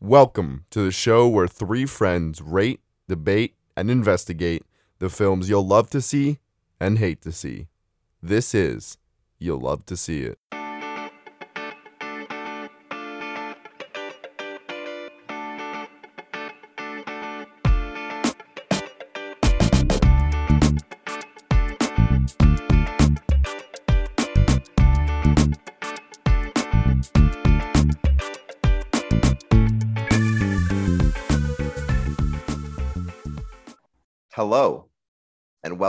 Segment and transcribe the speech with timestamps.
[0.00, 4.62] Welcome to the show where three friends rate, debate, and investigate
[5.00, 6.38] the films you'll love to see
[6.78, 7.66] and hate to see.
[8.22, 8.96] This is
[9.40, 10.38] You'll Love to See It.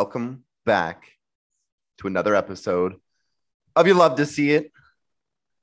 [0.10, 1.04] Welcome back
[2.00, 2.96] to another episode
[3.76, 4.72] of You Love to See It.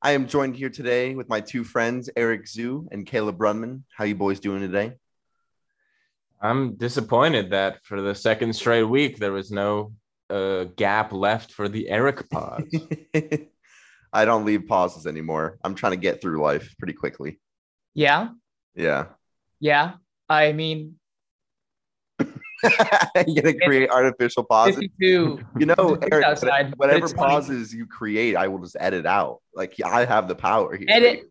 [0.00, 3.82] I am joined here today with my two friends, Eric Zhu and Caleb Brunman.
[3.92, 4.92] How you boys doing today?
[6.41, 9.95] I'm disappointed that for the second straight week there was no
[10.30, 12.72] uh, gap left for the Eric pause.
[14.12, 15.58] I don't leave pauses anymore.
[15.64, 17.41] I'm trying to get through life pretty quickly.
[17.94, 18.28] Yeah,
[18.77, 19.06] Yeah.
[19.58, 19.94] yeah.
[20.28, 21.00] I mean,
[23.26, 24.76] You're gonna create artificial pauses.
[24.76, 25.40] 52.
[25.58, 26.38] You know, Eric,
[26.76, 27.28] whatever it's funny.
[27.28, 29.40] pauses you create, I will just edit out.
[29.54, 30.86] Like I have the power here.
[30.88, 31.30] Edit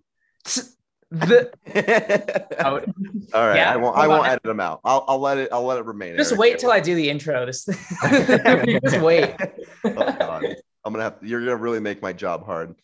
[1.12, 1.52] the.
[2.64, 2.88] All out.
[3.34, 3.98] right, Yeah, I won't.
[3.98, 4.30] I won't on.
[4.30, 4.82] edit them out.
[4.84, 5.50] I'll, I'll let it.
[5.52, 6.18] I'll let it remain.
[6.18, 6.40] Just Eric.
[6.40, 7.46] wait till I do the intro.
[7.46, 7.66] This.
[8.86, 9.36] just wait.
[9.84, 11.18] oh God, I'm gonna have.
[11.22, 12.76] You're gonna really make my job hard.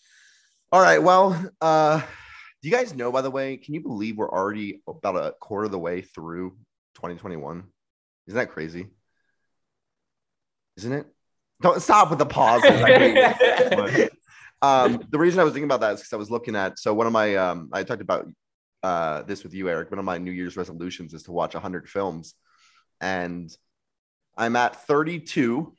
[0.72, 1.02] All right.
[1.02, 2.00] Well, uh,
[2.62, 3.12] do you guys know?
[3.12, 6.52] By the way, can you believe we're already about a quarter of the way through
[6.96, 7.64] 2021?
[8.28, 8.88] Isn't that crazy?
[10.78, 11.08] Isn't it?
[11.62, 12.72] Don't stop with the pauses.
[12.72, 14.14] I hate it.
[14.62, 16.94] um, the reason I was thinking about that is because I was looking at so
[16.94, 18.28] one of my um, I talked about
[18.84, 19.92] uh, this with you, Eric.
[19.92, 22.34] One of my New Year's resolutions is to watch 100 films,
[23.00, 23.50] and
[24.38, 25.76] I'm at 32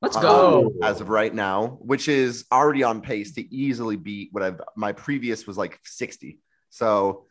[0.00, 0.72] Let's um, go.
[0.82, 4.92] as of right now, which is already on pace to easily beat what I've my
[4.92, 6.38] previous was like 60.
[6.70, 7.26] So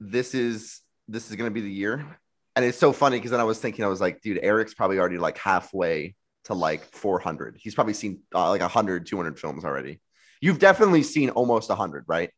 [0.00, 2.18] this is this is gonna be the year.
[2.56, 4.98] And it's so funny because then I was thinking, I was like, dude, Eric's probably
[4.98, 7.56] already like halfway to like 400.
[7.58, 10.00] He's probably seen uh, like 100, 200 films already.
[10.40, 12.30] You've definitely seen almost 100, right?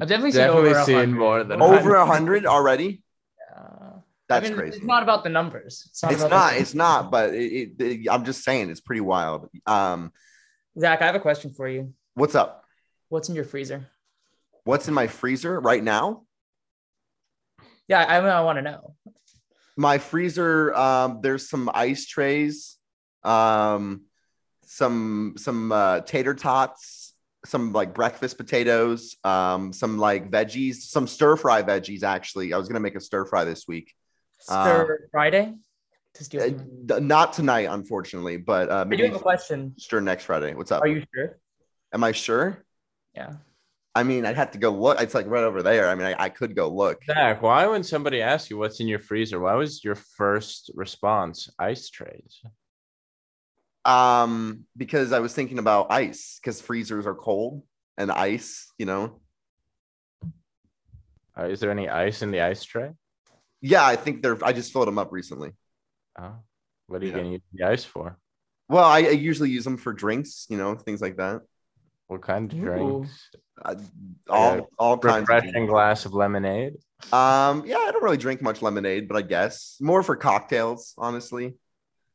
[0.00, 1.18] I've definitely seen Definitely over seen 100.
[1.18, 3.02] more than Over 100 already?
[3.56, 4.76] Uh, That's I mean, crazy.
[4.78, 5.84] It's not about the numbers.
[5.88, 6.12] It's not.
[6.12, 9.48] It's about not, it's not, but it, it, it- I'm just saying it's pretty wild.
[9.64, 10.12] Um,
[10.78, 11.94] Zach, I have a question for you.
[12.14, 12.64] what's up?
[13.08, 13.86] What's in your freezer?
[14.64, 16.25] What's in my freezer right now?
[17.88, 18.94] Yeah, I, I want to know.
[19.76, 22.76] my freezer um there's some ice trays
[23.24, 24.02] um
[24.64, 27.14] some some uh tater tots
[27.44, 32.68] some like breakfast potatoes um some like veggies some stir fry veggies actually i was
[32.68, 33.94] gonna make a stir fry this week
[34.40, 35.54] Stir Friday.
[36.14, 36.42] To steal.
[36.90, 39.74] Uh, not tonight unfortunately but uh I do have a question.
[39.78, 41.38] stir next friday what's up Are you sure?
[41.92, 42.64] am i sure
[43.14, 43.34] Yeah.
[43.96, 46.14] I mean i'd have to go look it's like right over there i mean i,
[46.26, 49.54] I could go look Zach, why when somebody asks you what's in your freezer, why
[49.54, 52.40] was your first response ice trays?
[53.84, 57.62] um because i was thinking about ice because freezers are cold
[57.96, 59.20] and ice you know
[61.38, 62.90] Uh, is there any ice in the ice tray?
[63.60, 64.38] Yeah, I think they're.
[64.42, 65.50] I just filled them up recently.
[66.18, 66.36] Oh,
[66.88, 67.18] what are you Yeah.
[67.18, 68.16] gonna use the ice for?
[68.72, 71.42] Well, I, I usually use them for drinks, you know, things like that.
[72.08, 73.04] What kind of Ooh.
[73.64, 73.82] Drinks?
[74.28, 75.28] Uh, all all kinds.
[75.28, 76.74] Of Refreshing glass of lemonade.
[77.12, 81.54] um, yeah, I don't really drink much lemonade, but I guess more for cocktails, honestly.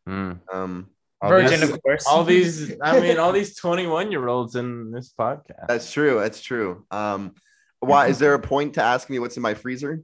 [0.07, 0.33] Hmm.
[0.51, 0.87] Um,
[1.21, 2.05] All Virgin, these- of course.
[2.07, 6.19] all these i mean all these 21 year olds in this podcast that's true.
[6.19, 6.85] That's true.
[6.89, 7.35] Um,
[7.79, 10.01] why is there a point to asking me what's in my freezer?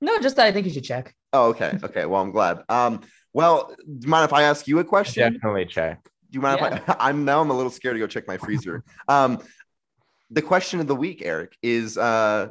[0.00, 1.14] No, just that I think you should check.
[1.32, 2.06] Oh, okay, okay.
[2.06, 2.62] Well, I'm glad.
[2.68, 3.00] Um,
[3.32, 5.32] well, do you mind if I ask you a question?
[5.32, 6.96] definitely check Do you mind if I?
[7.08, 8.84] I'm now I'm a little scared to go check my freezer.
[9.08, 9.40] Um,
[10.34, 12.48] the question of the week, Eric, is uh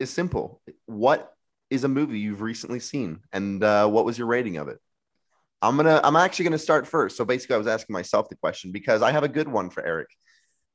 [0.00, 0.60] is simple.
[0.86, 1.32] What
[1.70, 4.78] is a movie you've recently seen, and uh, what was your rating of it?
[5.60, 7.16] I'm gonna I'm actually gonna start first.
[7.16, 9.84] So basically, I was asking myself the question because I have a good one for
[9.84, 10.08] Eric.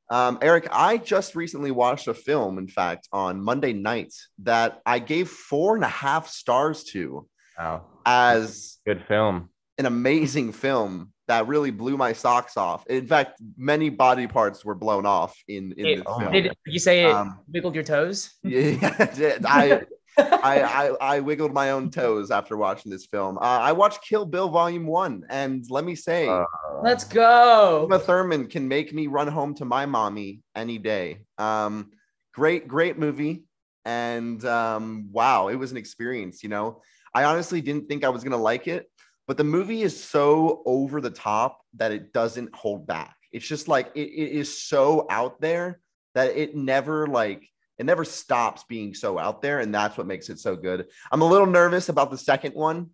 [0.09, 4.13] Um, Eric, I just recently watched a film, in fact, on Monday night
[4.43, 7.27] that I gave four and a half stars to
[7.59, 12.85] oh as good film an amazing film that really blew my socks off.
[12.87, 16.31] In fact, many body parts were blown off in in It- this oh film.
[16.33, 18.17] Did you say it Um, wiggled your toes?
[18.43, 19.45] yeah, it.
[19.45, 19.81] I,
[20.17, 23.37] I I I wiggled my own toes after watching this film.
[23.37, 26.43] Uh, I watched Kill Bill Volume One, and let me say, Uh,
[26.83, 27.83] Let's go.
[27.83, 31.23] Uma Thurman can make me run home to my mommy any day.
[31.37, 31.91] Um,
[32.33, 33.45] great, great movie,
[33.85, 36.43] and um, wow, it was an experience.
[36.43, 36.81] You know,
[37.15, 38.83] I honestly didn't think I was gonna like it,
[39.31, 43.15] but the movie is so over the top that it doesn't hold back.
[43.31, 45.79] It's just like it, it is so out there
[46.15, 47.47] that it never like
[47.77, 50.85] it never stops being so out there, and that's what makes it so good.
[51.13, 52.89] I'm a little nervous about the second one.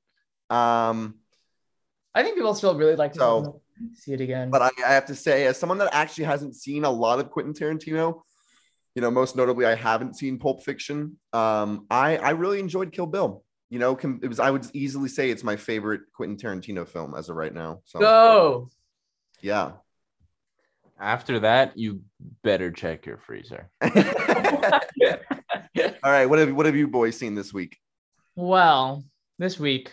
[0.51, 1.16] Um,
[2.13, 3.62] I think people still really like to So-
[3.95, 4.51] see it again.
[4.51, 7.31] but I, I have to say, as someone that actually hasn't seen a lot of
[7.31, 8.22] Quentin Tarantino,
[8.94, 11.18] you know, most notably, I haven't seen Pulp Fiction.
[11.33, 13.44] Um, I I really enjoyed Kill Bill.
[13.69, 17.14] You know, com- it was I would easily say it's my favorite Quentin Tarantino film
[17.16, 17.81] as of right now.
[17.86, 18.69] So Go.
[19.42, 19.72] yeah.
[21.00, 22.02] After that, you
[22.44, 23.69] better check your freezer.
[26.04, 27.78] All right, what have what have you boys seen this week?
[28.36, 29.04] Well,
[29.38, 29.92] this week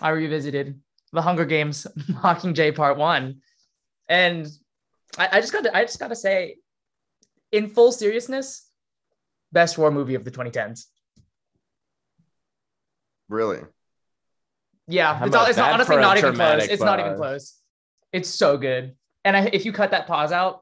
[0.00, 0.80] I revisited
[1.12, 3.40] The Hunger Games Mockingjay Part One,
[4.08, 4.46] and
[5.16, 6.56] I, I just got to I just got to say,
[7.52, 8.68] in full seriousness,
[9.52, 10.86] best war movie of the 2010s.
[13.32, 13.60] Really?
[14.88, 16.36] Yeah, it's, all, it's not, honestly not even close.
[16.36, 17.56] dramatic It's not even close.
[18.12, 18.94] It's so good.
[19.24, 20.60] And I, if you cut that pause out,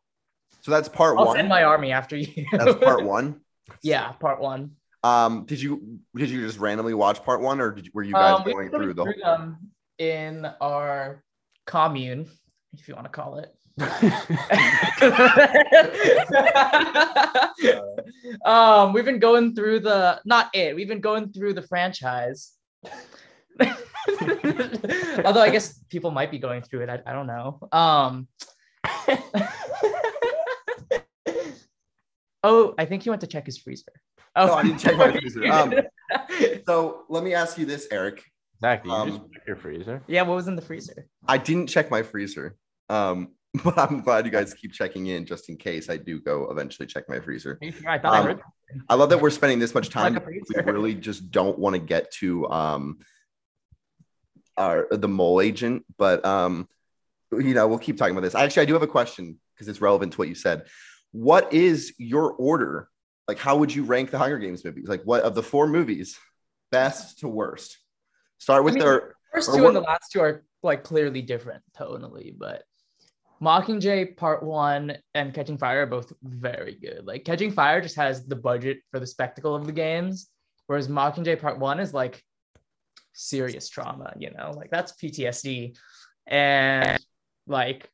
[0.61, 1.37] So that's part I'll one.
[1.37, 2.47] send my army after you.
[2.53, 3.41] That's part one.
[3.83, 4.73] yeah, part one.
[5.03, 8.13] Um, did you did you just randomly watch part one, or did you, were you
[8.13, 9.05] guys Um, going went through the?
[9.05, 11.25] whole them in our
[11.67, 12.29] commune,
[12.75, 13.53] if you want to call it.
[18.45, 20.77] um, we've been going through the not it.
[20.77, 22.53] We've been going through the franchise.
[25.25, 26.88] Although I guess people might be going through it.
[26.91, 27.59] I, I don't know.
[27.73, 28.29] Um.
[32.43, 33.93] oh, I think he went to check his freezer.
[34.37, 35.44] Oh, No, I didn't check my freezer.
[35.53, 35.75] Um,
[36.67, 38.23] So let me ask you this, Eric.
[38.61, 40.03] Zach, do you Um, just check your freezer?
[40.06, 41.06] yeah, what was in the freezer?
[41.26, 42.56] I didn't check my freezer.
[42.88, 43.35] Um,
[43.65, 46.87] but I'm glad you guys keep checking in just in case I do go eventually
[46.87, 47.59] check my freezer.
[47.62, 47.91] Sure?
[47.91, 48.41] I thought I Um, heard
[48.89, 50.15] I love that we're spending this much time.
[50.15, 52.99] Like we really just don't want to get to um
[54.57, 56.69] our the mole agent, but um
[57.33, 58.35] you know, we'll keep talking about this.
[58.35, 60.67] Actually, I do have a question because it's relevant to what you said.
[61.13, 62.89] What is your order?
[63.29, 64.89] Like, how would you rank the Hunger Games movies?
[64.89, 66.19] Like, what of the four movies,
[66.73, 67.79] best to worst?
[68.39, 71.63] Start with I mean, their first two and the last two are like clearly different
[71.77, 72.65] tonally, but
[73.43, 77.07] Mockingjay Part One and Catching Fire are both very good.
[77.07, 80.29] Like Catching Fire just has the budget for the spectacle of the games,
[80.67, 82.23] whereas Mockingjay Part One is like
[83.13, 84.13] serious trauma.
[84.19, 85.77] You know, like that's PTSD,
[86.27, 86.99] and
[87.47, 87.89] like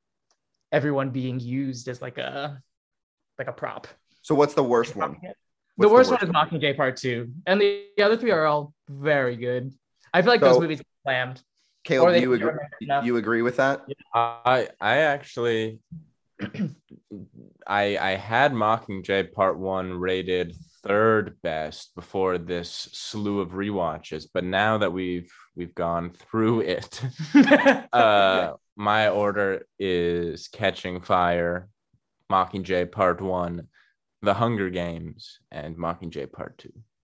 [0.72, 2.60] everyone being used as like a
[3.38, 3.86] like a prop.
[4.22, 5.16] so what's the worst one?
[5.22, 5.34] the
[5.76, 9.36] What's worst one is Mockingjay Part Two, and the, the other three are all very
[9.36, 9.72] good.
[10.12, 11.40] I feel like those movies slammed.
[11.86, 13.82] Caleb, you don't agree, remember you agree with that?
[14.12, 15.78] I I actually
[17.66, 24.42] I I had Mockingjay Part One rated third best before this slew of rewatches, but
[24.42, 27.02] now that we've we've gone through it,
[27.92, 31.68] uh, my order is Catching Fire,
[32.30, 33.68] Mockingjay Part One,
[34.22, 36.72] The Hunger Games, and Mockingjay Part Two.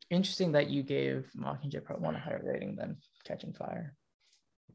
[0.10, 3.96] Interesting that you gave Mockingjay Part One a higher rating than Catching Fire.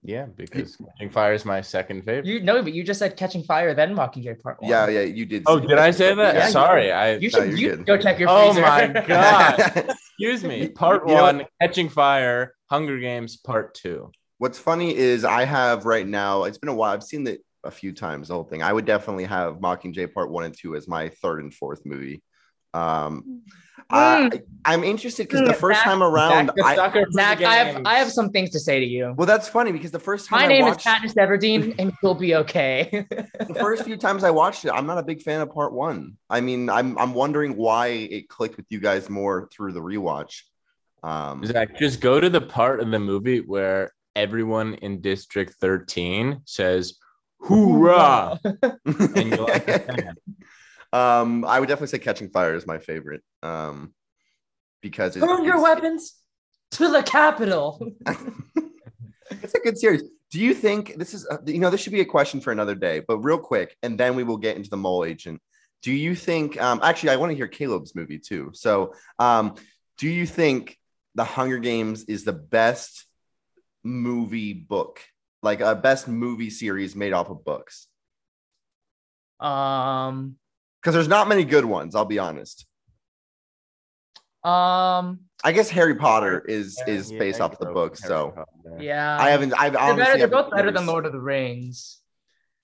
[0.05, 2.27] Yeah, because Catching Fire is my second favorite.
[2.27, 4.69] You know, but you just said Catching Fire, then Mockingjay Part One.
[4.71, 5.45] Yeah, yeah, you did.
[5.47, 6.35] oh, did I say that?
[6.35, 8.63] Yeah, you- Sorry, I You should you're you go check your Oh freezer.
[8.63, 9.61] my God.
[9.89, 10.69] Excuse me.
[10.69, 14.11] Part You know one, Catching Fire, Hunger Games, Part two.
[14.39, 16.93] What's funny is I have right now, it's been a while.
[16.93, 18.61] I've seen it a few times, the whole thing.
[18.61, 22.25] I would definitely have Mockingjay Part One and Two as my third and fourth movie.
[22.75, 23.43] Um,
[23.91, 27.13] I, I'm interested because the Mm, first Zach- time around, Zach I, sucker for the
[27.13, 27.83] Zach, I have.
[27.85, 29.15] I have some things to say to you.
[29.17, 31.93] well, that's funny because the first time My I name watched, is Katniss Everdeen, and
[32.03, 33.07] you'll be okay.
[33.11, 36.17] the first few times I watched it, I'm not a big fan of Part One.
[36.31, 40.43] I mean, I'm I'm wondering why it clicked with you guys more through the rewatch.
[41.03, 46.43] Um, Zach, just go to the part of the movie where everyone in District 13
[46.45, 46.95] says,
[47.41, 48.39] Hoorah!
[48.45, 50.19] and you'll understand.
[50.93, 53.23] Um, I would definitely say Catching Fire is my favorite.
[53.43, 53.95] Um,
[54.81, 56.15] because it's, Burn your it's- weapons
[56.73, 57.81] to the capital.
[59.31, 60.03] it's a good series.
[60.31, 62.75] Do you think this is, uh, you know, this should be a question for another
[62.75, 65.41] day, but real quick, and then we will get into the mole agent.
[65.83, 68.51] Do you think, um, actually, I want to hear Caleb's movie too.
[68.55, 69.57] So, um,
[69.99, 70.79] do you think
[71.15, 73.05] The Hunger Games is the best
[73.83, 75.01] movie book,
[75.43, 77.89] like a best movie series made off of books?
[79.39, 80.37] Um,
[80.83, 82.67] Because there's not many good ones, I'll be honest.
[84.45, 87.97] um, I guess Harry Potter is Yeah, is yeah, based I off the go book,
[88.01, 88.83] Harry so Potter.
[88.83, 89.17] yeah.
[89.21, 89.55] I haven't.
[89.55, 90.87] I've They're, honestly better, they're both better than.
[90.87, 91.99] Lord of the Rings.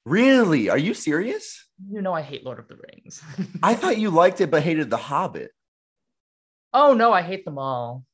[0.05, 0.69] Really?
[0.71, 1.67] Are you serious?
[1.91, 3.23] You know I hate Lord of the Rings.
[3.63, 5.51] I thought you liked it but hated The Hobbit.
[6.75, 8.05] oh no, I hate them all.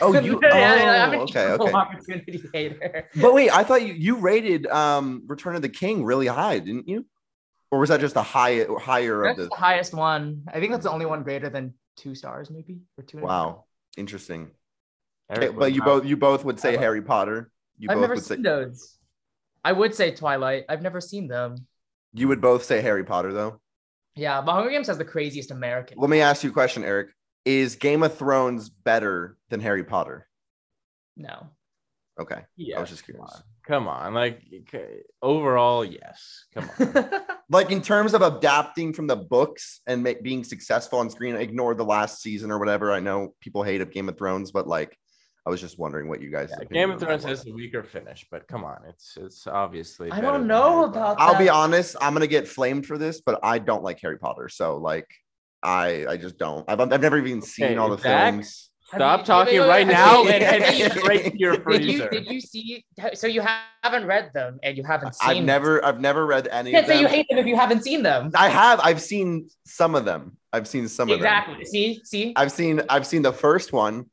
[0.00, 0.40] Oh, you.
[0.42, 1.72] Yeah, yeah, yeah, I'm oh, okay, okay.
[1.72, 3.08] opportunity hater.
[3.14, 6.88] But wait, I thought you you rated um Return of the King really high, didn't
[6.88, 7.04] you?
[7.70, 9.46] Or was that just the high higher of the?
[9.48, 10.44] the highest one.
[10.52, 13.18] I think that's the only one greater than two stars maybe or two.
[13.18, 13.46] and a half.
[13.46, 13.64] Wow,
[13.96, 14.50] interesting.
[15.30, 17.50] Okay, but you both you both would say Harry Potter.
[17.78, 18.96] You I've both never would say seen those.
[19.64, 20.64] I would say Twilight.
[20.68, 21.56] I've never seen them.
[22.14, 23.60] you would both say Harry Potter though.
[24.14, 25.98] Yeah, but Hunger Games has the craziest American.
[25.98, 27.10] Let me ask you a question, Eric.
[27.44, 30.26] Is Game of Thrones better than Harry Potter?
[31.16, 31.48] No.
[32.18, 32.40] Okay.
[32.56, 33.42] Yeah, I was just curious.
[33.68, 34.42] Come on, like
[35.20, 36.46] overall, yes.
[36.54, 37.10] Come on.
[37.50, 41.74] Like in terms of adapting from the books and ma- being successful on screen, ignore
[41.74, 42.92] the last season or whatever.
[42.92, 44.94] I know people hate of Game of Thrones, but like
[45.46, 46.50] I was just wondering what you guys.
[46.50, 50.10] Yeah, Game of Thrones has a weaker finish, but come on, it's it's obviously.
[50.10, 51.32] I don't know about Potter.
[51.32, 51.96] I'll be honest.
[52.02, 54.50] I'm gonna get flamed for this, but I don't like Harry Potter.
[54.50, 55.06] So like,
[55.62, 56.66] I I just don't.
[56.68, 58.34] I've I've never even seen Okay, all the Zach?
[58.34, 58.70] films.
[58.90, 61.04] Have Stop you- talking wait, wait, right wait, now wait, and, wait, and wait.
[61.04, 62.08] break your Did you freezer.
[62.08, 62.84] did you see?
[63.12, 63.42] So you
[63.82, 65.28] haven't read them and you haven't seen.
[65.38, 67.84] I've never I've never read any You can't say you hate them if you haven't
[67.84, 68.30] seen them.
[68.34, 68.80] I have.
[68.82, 70.38] I've seen some of them.
[70.54, 71.26] I've seen some of them.
[71.26, 71.64] Exactly.
[71.66, 72.32] See, see.
[72.34, 74.06] I've seen I've seen the first one.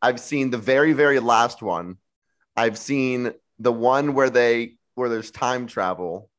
[0.00, 1.98] I've seen the very very last one.
[2.56, 6.30] I've seen the one where they where there's time travel.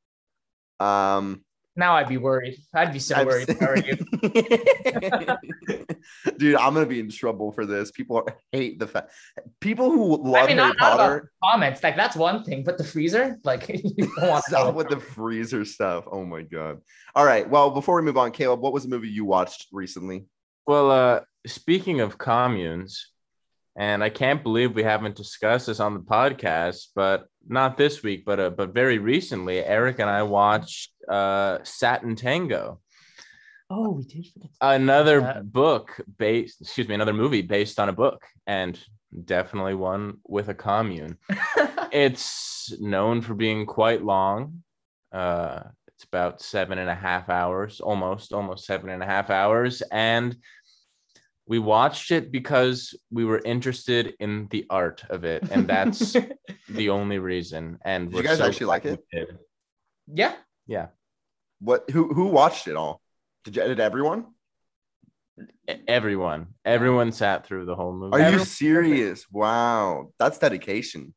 [0.80, 1.44] Um
[1.78, 2.58] Now I'd be worried.
[2.74, 3.50] I'd be so I've worried.
[3.50, 5.38] if I you.
[6.38, 7.92] Dude, I'm gonna be in trouble for this.
[7.92, 9.12] People hate the fact
[9.62, 11.32] people who love I mean, Harry not, not Potter.
[11.44, 11.84] comments.
[11.84, 15.64] Like that's one thing, but the freezer, like you don't want Stop with the freezer
[15.66, 16.06] stuff.
[16.12, 16.82] Oh my god.
[17.16, 17.48] All right.
[17.48, 20.26] Well, before we move on, Caleb, what was a movie you watched recently?
[20.66, 23.12] Well, uh, speaking of communes,
[23.78, 28.26] and I can't believe we haven't discussed this on the podcast, but not this week,
[28.26, 32.80] but uh, but very recently, Eric and I watched uh, Satantango,
[33.70, 34.50] Oh, we did forget.
[34.62, 35.52] another that.
[35.52, 38.80] book based, excuse me, another movie based on a book, and
[39.26, 41.18] definitely one with a commune.
[41.92, 44.64] it's known for being quite long.
[45.12, 49.82] Uh, it's about seven and a half hours, almost, almost seven and a half hours.
[49.92, 50.36] And
[51.48, 55.44] we watched it because we were interested in the art of it.
[55.50, 56.16] And that's
[56.70, 57.80] the only reason.
[57.86, 59.28] And Did you guys so actually like glad it?
[60.14, 60.36] yeah.
[60.68, 60.88] Yeah.
[61.60, 63.02] What who who watched it all?
[63.46, 64.26] Did you did everyone?
[65.88, 68.14] Everyone, everyone sat through the whole movie.
[68.14, 69.26] Are you Everyone- serious?
[69.32, 71.14] Wow, that's dedication.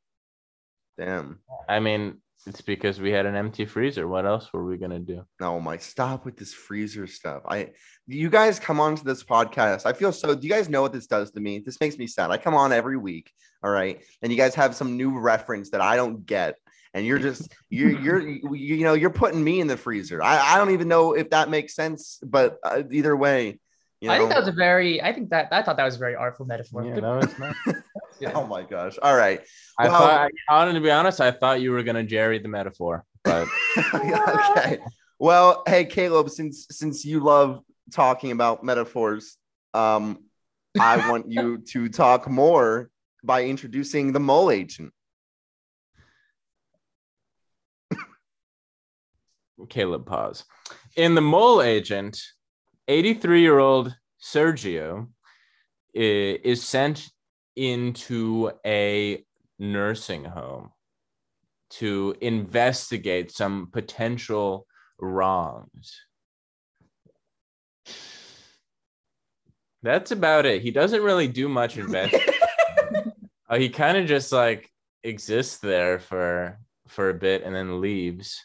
[0.99, 1.40] Damn.
[1.68, 4.09] I mean, it's because we had an empty freezer.
[4.09, 5.23] What else were we going to do?
[5.40, 7.42] No, my stop with this freezer stuff.
[7.47, 7.70] I
[8.06, 9.85] you guys come on to this podcast.
[9.85, 11.59] I feel so do you guys know what this does to me?
[11.59, 12.30] This makes me sad.
[12.30, 13.30] I come on every week,
[13.62, 16.56] all right, and you guys have some new reference that I don't get.
[16.94, 20.23] And you're just you're you're you, you know you're putting me in the freezer.
[20.23, 23.61] I, I don't even know if that makes sense, but uh, either way,
[24.00, 24.14] you know.
[24.14, 25.02] I think that was a very.
[25.02, 26.85] I think that I thought that was a very artful metaphor.
[26.85, 27.54] Yeah, that was nice.
[28.21, 28.33] yeah.
[28.35, 28.99] Oh my gosh!
[29.02, 29.40] All right.
[29.78, 32.49] I Well- thought, I, to be honest, I thought you were going to Jerry the
[32.49, 33.47] metaphor, but
[33.95, 34.78] okay.
[35.19, 39.37] Well, hey Caleb, since since you love talking about metaphors,
[39.75, 40.25] um,
[40.80, 42.90] I want you to talk more
[43.23, 44.92] by introducing the mole agent.
[49.69, 50.45] Caleb pause.
[50.97, 52.19] In the mole agent,
[52.90, 55.06] 83 year old Sergio
[55.94, 57.09] is sent
[57.54, 59.25] into a
[59.61, 60.70] nursing home
[61.70, 64.66] to investigate some potential
[64.99, 66.00] wrongs.
[69.85, 70.61] That's about it.
[70.61, 72.35] He doesn't really do much investigating.
[73.49, 74.68] uh, he kind of just like
[75.04, 78.44] exists there for for a bit and then leaves.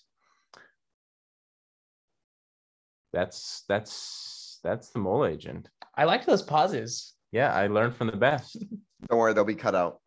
[3.12, 4.35] That's that's
[4.66, 5.70] that's the mole agent.
[5.96, 7.14] I liked those pauses.
[7.32, 8.58] Yeah, I learned from the best.
[9.10, 10.02] Don't worry, they'll be cut out.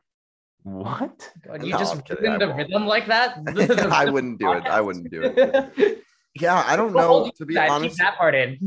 [0.64, 1.30] What?
[1.46, 3.38] God, you No, just I'm kidding, I ruined the rhythm like that.
[3.92, 4.64] I wouldn't do it.
[4.66, 6.04] I wouldn't do it.
[6.34, 7.32] Yeah, I don't Well, know.
[7.38, 8.58] To be that, keep honest, that part in.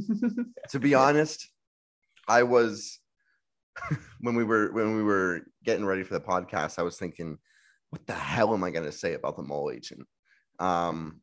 [0.71, 1.48] to be honest,
[2.27, 3.00] I was
[4.19, 7.38] when we were when we were getting ready for the podcast, I was thinking,
[7.91, 10.05] what the hell am I gonna say about the mole agent?
[10.60, 11.21] Um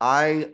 [0.00, 0.50] I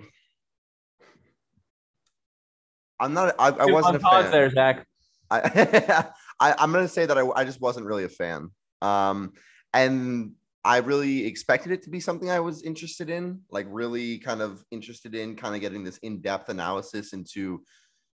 [3.00, 4.30] I'm not I, I wasn't a fan.
[4.30, 4.86] there, Zach.
[5.30, 6.04] I,
[6.40, 8.50] I I'm gonna say that I, I just wasn't really a fan.
[8.82, 9.32] Um,
[9.72, 10.32] and
[10.64, 14.62] I really expected it to be something I was interested in, like really kind of
[14.70, 17.62] interested in, kind of getting this in-depth analysis into,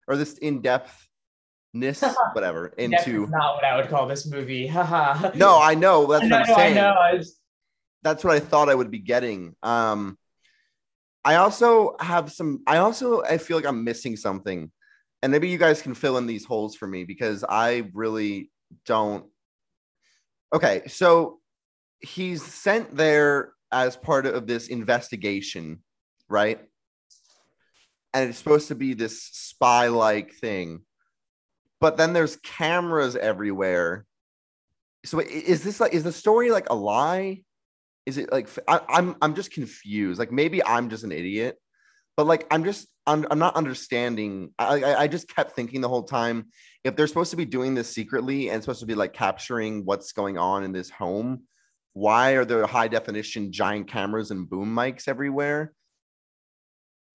[0.07, 3.27] or this in-depthness, whatever, into.
[3.27, 4.67] not what I would call this movie.
[4.67, 5.31] Haha.
[5.35, 6.75] No, I know that's I what I'm I saying.
[6.75, 6.89] know.
[6.93, 7.39] I was-
[8.03, 9.55] That's what I thought I would be getting.
[9.63, 10.17] Um,
[11.25, 12.61] I also have some.
[12.67, 14.71] I also I feel like I'm missing something,
[15.21, 18.51] and maybe you guys can fill in these holes for me because I really
[18.85, 19.25] don't.
[20.53, 21.39] Okay, so
[21.99, 25.79] he's sent there as part of this investigation,
[26.29, 26.61] right?
[28.15, 30.79] and it's supposed to be this spy like thing.
[31.81, 34.05] But then there's cameras everywhere.
[35.03, 37.43] So is this like is the story like a lie?
[38.05, 40.19] Is it like I, I'm I'm just confused.
[40.19, 41.57] Like maybe I'm just an idiot,
[42.15, 44.51] but like I'm just I'm, I'm not understanding.
[44.59, 46.47] I, I I just kept thinking the whole time
[46.83, 50.11] if they're supposed to be doing this secretly and supposed to be like capturing what's
[50.11, 51.43] going on in this home,
[51.93, 55.73] why are there high definition giant cameras and boom mics everywhere?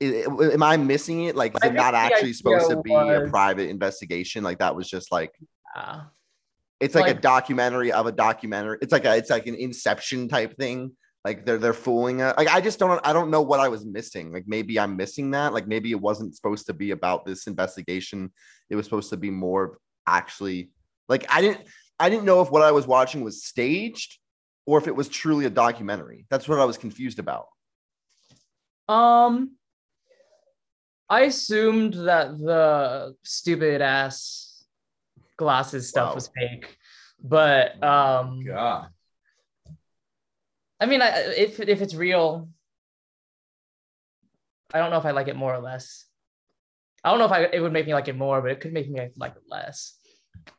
[0.02, 1.36] am I missing it?
[1.36, 3.28] Like, is it not actually supposed to be was...
[3.28, 4.42] a private investigation?
[4.42, 5.32] Like, that was just like,
[5.76, 6.00] uh,
[6.80, 8.78] it's like, like, a documentary of a documentary.
[8.80, 10.92] It's like a, it's like an Inception type thing.
[11.24, 12.34] Like they're they're fooling us.
[12.38, 14.32] Like I just don't I don't know what I was missing.
[14.32, 15.52] Like maybe I'm missing that.
[15.52, 18.32] Like maybe it wasn't supposed to be about this investigation.
[18.70, 20.70] It was supposed to be more actually
[21.10, 21.60] like I didn't
[21.98, 24.18] I didn't know if what I was watching was staged
[24.66, 26.24] or if it was truly a documentary.
[26.30, 27.48] That's what I was confused about.
[28.88, 29.56] Um
[31.10, 34.49] I assumed that the stupid ass
[35.40, 36.14] glasses stuff wow.
[36.14, 36.76] was fake,
[37.24, 38.88] but oh um, God.
[40.78, 42.48] I mean, I, if if it's real,
[44.72, 46.04] I don't know if I like it more or less.
[47.02, 48.74] I don't know if I it would make me like it more, but it could
[48.74, 49.96] make me like it less.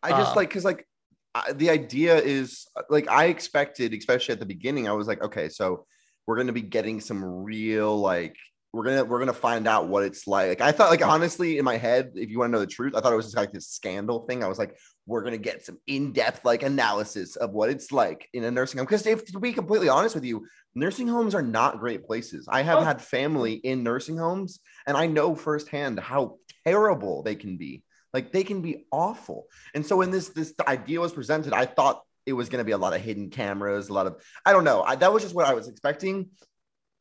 [0.02, 0.88] I just uh, like because like
[1.36, 5.48] I, the idea is like I expected, especially at the beginning, I was like, okay,
[5.48, 5.86] so
[6.26, 8.36] we're gonna be getting some real like
[8.74, 10.62] we're gonna we're gonna find out what it's like.
[10.62, 13.02] I thought like honestly in my head, if you want to know the truth, I
[13.02, 14.44] thought it was just like this scandal thing.
[14.44, 18.46] I was like, we're gonna get some in-depth like analysis of what it's like in
[18.46, 18.86] a nursing home.
[18.86, 22.48] Because if to be completely honest with you, nursing homes are not great places.
[22.50, 22.84] I have oh.
[22.84, 27.84] had family in nursing homes, and I know firsthand how terrible they can be.
[28.14, 29.48] Like they can be awful.
[29.74, 32.72] And so when this this idea was presented, I thought it was going to be
[32.72, 34.82] a lot of hidden cameras, a lot of I don't know.
[34.84, 36.30] I, that was just what I was expecting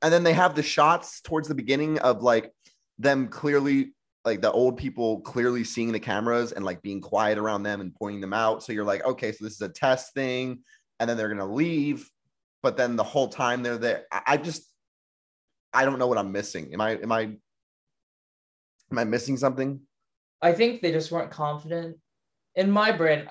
[0.03, 2.53] and then they have the shots towards the beginning of like
[2.99, 7.63] them clearly like the old people clearly seeing the cameras and like being quiet around
[7.63, 8.63] them and pointing them out.
[8.63, 10.61] So you're like okay so this is a test thing.
[10.99, 12.09] And then they're gonna leave.
[12.63, 14.71] But then the whole time they're there I, just
[15.73, 16.73] i don't know what i'm missing.
[16.73, 17.39] Am i am i am
[18.99, 19.81] i missing something?
[20.43, 21.97] I think they just weren't confident.
[22.55, 23.29] In my brain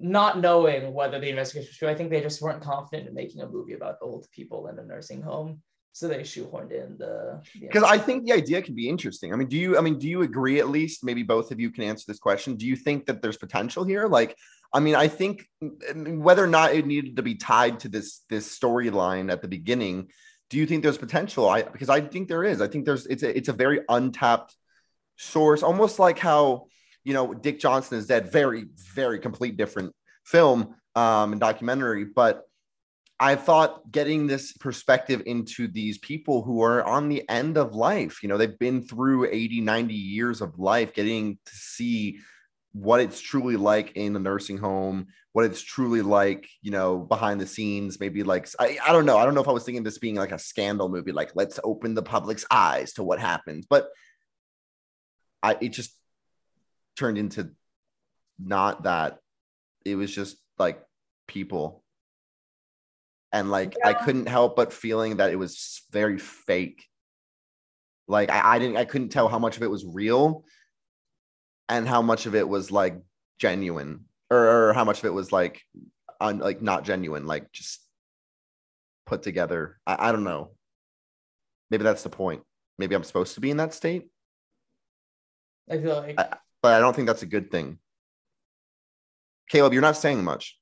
[0.00, 3.40] not knowing whether the investigation was true i think they just weren't confident in making
[3.40, 5.60] a movie about old people in a nursing home
[5.92, 9.32] so they shoehorned in the because I think the idea can be interesting.
[9.32, 9.76] I mean, do you?
[9.76, 10.60] I mean, do you agree?
[10.60, 12.56] At least maybe both of you can answer this question.
[12.56, 14.06] Do you think that there's potential here?
[14.06, 14.36] Like,
[14.72, 15.48] I mean, I think
[15.94, 20.08] whether or not it needed to be tied to this this storyline at the beginning,
[20.50, 21.48] do you think there's potential?
[21.48, 22.60] I because I think there is.
[22.60, 24.54] I think there's it's a it's a very untapped
[25.16, 26.66] source, almost like how
[27.02, 28.30] you know Dick Johnson is dead.
[28.30, 32.47] Very very complete different film um and documentary, but
[33.20, 38.22] I thought getting this perspective into these people who are on the end of life,
[38.22, 42.20] you know, they've been through 80, 90 years of life, getting to see
[42.72, 47.40] what it's truly like in a nursing home, what it's truly like, you know, behind
[47.40, 49.18] the scenes, maybe like, I, I don't know.
[49.18, 51.58] I don't know if I was thinking this being like a scandal movie, like let's
[51.64, 53.88] open the public's eyes to what happens, but
[55.42, 55.92] I, it just
[56.96, 57.50] turned into
[58.38, 59.18] not that.
[59.84, 60.80] It was just like
[61.26, 61.82] people
[63.32, 63.90] and like yeah.
[63.90, 66.84] I couldn't help but feeling that it was very fake.
[68.06, 70.44] Like I, I didn't I couldn't tell how much of it was real
[71.68, 72.98] and how much of it was like
[73.38, 75.62] genuine or, or how much of it was like
[76.20, 77.80] un, like not genuine like just
[79.06, 79.78] put together.
[79.86, 80.52] I, I don't know.
[81.70, 82.42] Maybe that's the point.
[82.78, 84.08] Maybe i'm supposed to be in that state?
[85.70, 87.78] I feel like I, but i don't think that's a good thing.
[89.50, 90.57] Caleb you're not saying much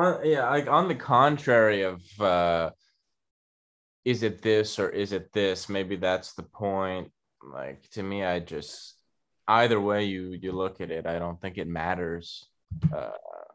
[0.00, 2.70] uh, yeah, like on the contrary of uh
[4.04, 5.68] is it this or is it this?
[5.68, 7.10] Maybe that's the point.
[7.42, 8.94] Like to me, I just
[9.46, 12.48] either way you you look at it, I don't think it matters.
[12.94, 13.10] Uh,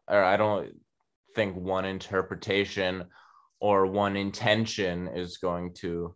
[0.07, 0.69] or I don't
[1.35, 3.05] think one interpretation
[3.59, 6.15] or one intention is going to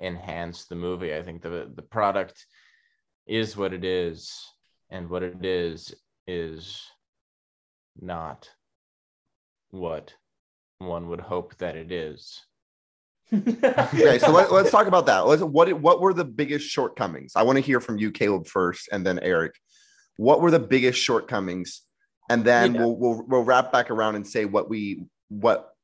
[0.00, 1.14] enhance the movie.
[1.14, 2.44] I think the the product
[3.26, 4.30] is what it is,
[4.90, 5.94] and what it is
[6.26, 6.82] is
[8.00, 8.48] not
[9.70, 10.14] what
[10.78, 12.40] one would hope that it is.
[13.34, 15.26] okay, so let, us talk about that.
[15.26, 17.32] Let's, what what were the biggest shortcomings?
[17.36, 19.54] I want to hear from you, Caleb, first, and then Eric.
[20.16, 21.82] What were the biggest shortcomings?
[22.30, 22.80] And then yeah.
[22.80, 25.74] we'll, we'll we'll wrap back around and say what we what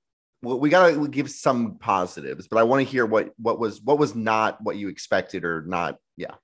[0.42, 3.98] well, we gotta give some positives, but I want to hear what what was what
[3.98, 5.96] was not what you expected or not.
[6.16, 6.34] Yeah,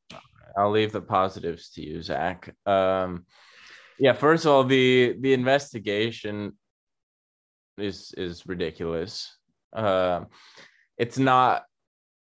[0.56, 2.54] I'll leave the positives to you, Zach.
[2.66, 3.24] Um,
[3.98, 6.58] yeah, first of all, the the investigation
[7.80, 9.36] is is ridiculous.
[9.72, 10.24] Uh,
[10.98, 11.64] it's not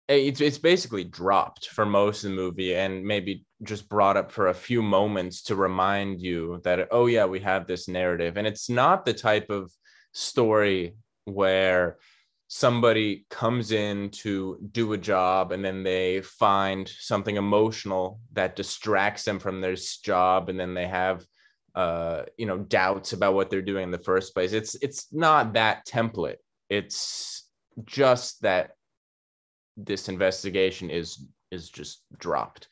[0.08, 4.48] it's it's basically dropped for most of the movie and maybe just brought up for
[4.48, 8.70] a few moments to remind you that oh yeah we have this narrative and it's
[8.70, 9.70] not the type of
[10.14, 11.98] story where
[12.48, 19.24] somebody comes in to do a job and then they find something emotional that distracts
[19.24, 21.26] them from their job and then they have
[21.78, 24.54] uh you know doubts about what they're doing in the first place.
[24.54, 26.38] It's it's not that template.
[26.70, 27.48] It's
[27.86, 28.72] just that
[29.78, 32.68] this investigation is is just dropped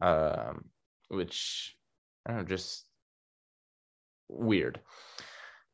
[0.00, 0.64] um
[1.08, 1.76] which
[2.24, 2.86] i don't know just
[4.28, 4.80] weird.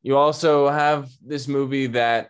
[0.03, 2.29] You also have this movie that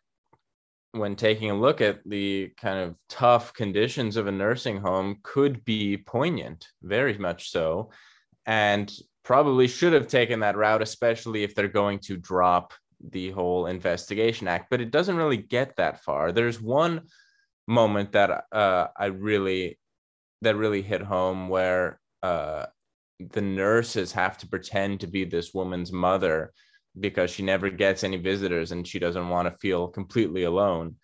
[0.93, 5.65] when taking a look at the kind of tough conditions of a nursing home could
[5.65, 7.91] be poignant very much so.
[8.45, 8.93] And
[9.25, 12.73] probably should have taken that route especially if they're going to drop
[13.11, 17.03] the whole investigation act but it doesn't really get that far there's one
[17.67, 19.79] moment that uh, I really
[20.43, 22.67] that really hit home where uh,
[23.31, 26.53] the nurses have to pretend to be this woman's mother
[26.99, 30.97] because she never gets any visitors and she doesn't want to feel completely alone.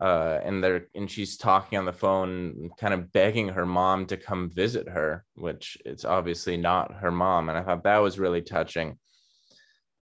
[0.00, 4.16] Uh, and they're and she's talking on the phone, kind of begging her mom to
[4.16, 7.48] come visit her, which it's obviously not her mom.
[7.48, 8.98] And I thought that was really touching.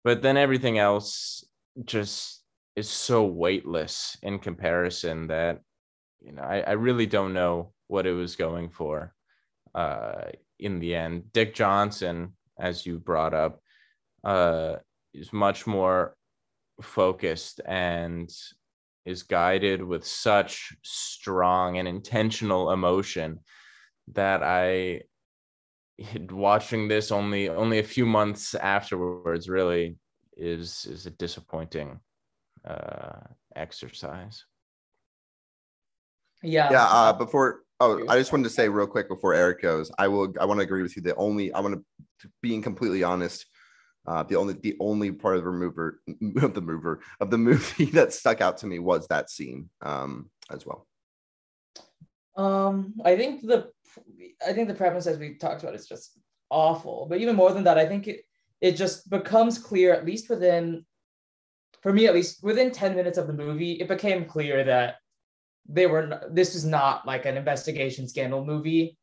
[0.04, 1.43] But then everything else
[1.86, 2.43] just
[2.75, 5.60] is so weightless in comparison that
[6.21, 9.13] you know, I, I really don't know what it was going for
[9.75, 11.34] uh, in the end.
[11.34, 13.60] Dick Johnson, as you brought up,
[14.23, 14.75] uh,
[15.13, 16.15] is much more
[16.82, 18.32] focused and
[19.05, 23.39] is guided with such strong and intentional emotion
[24.13, 25.01] that I
[26.31, 29.97] watching this only only a few months afterwards really
[30.37, 31.99] is is a disappointing
[32.67, 33.19] uh,
[33.55, 34.45] exercise.
[36.43, 36.71] Yeah.
[36.71, 36.85] Yeah.
[36.85, 40.33] Uh, before, oh, I just wanted to say real quick before Eric goes, I will.
[40.39, 41.01] I want to agree with you.
[41.01, 41.83] The only I want
[42.21, 43.45] to, being completely honest,
[44.07, 46.01] uh, the only the only part of the mover
[46.41, 50.29] of the mover of the movie that stuck out to me was that scene um,
[50.51, 50.87] as well.
[52.35, 53.69] Um, I think the
[54.45, 57.07] I think the premise as we talked about is just awful.
[57.09, 58.21] But even more than that, I think it
[58.61, 60.85] it just becomes clear, at least within
[61.81, 64.95] for me at least within 10 minutes of the movie, it became clear that
[65.67, 68.97] they were this was not like an investigation scandal movie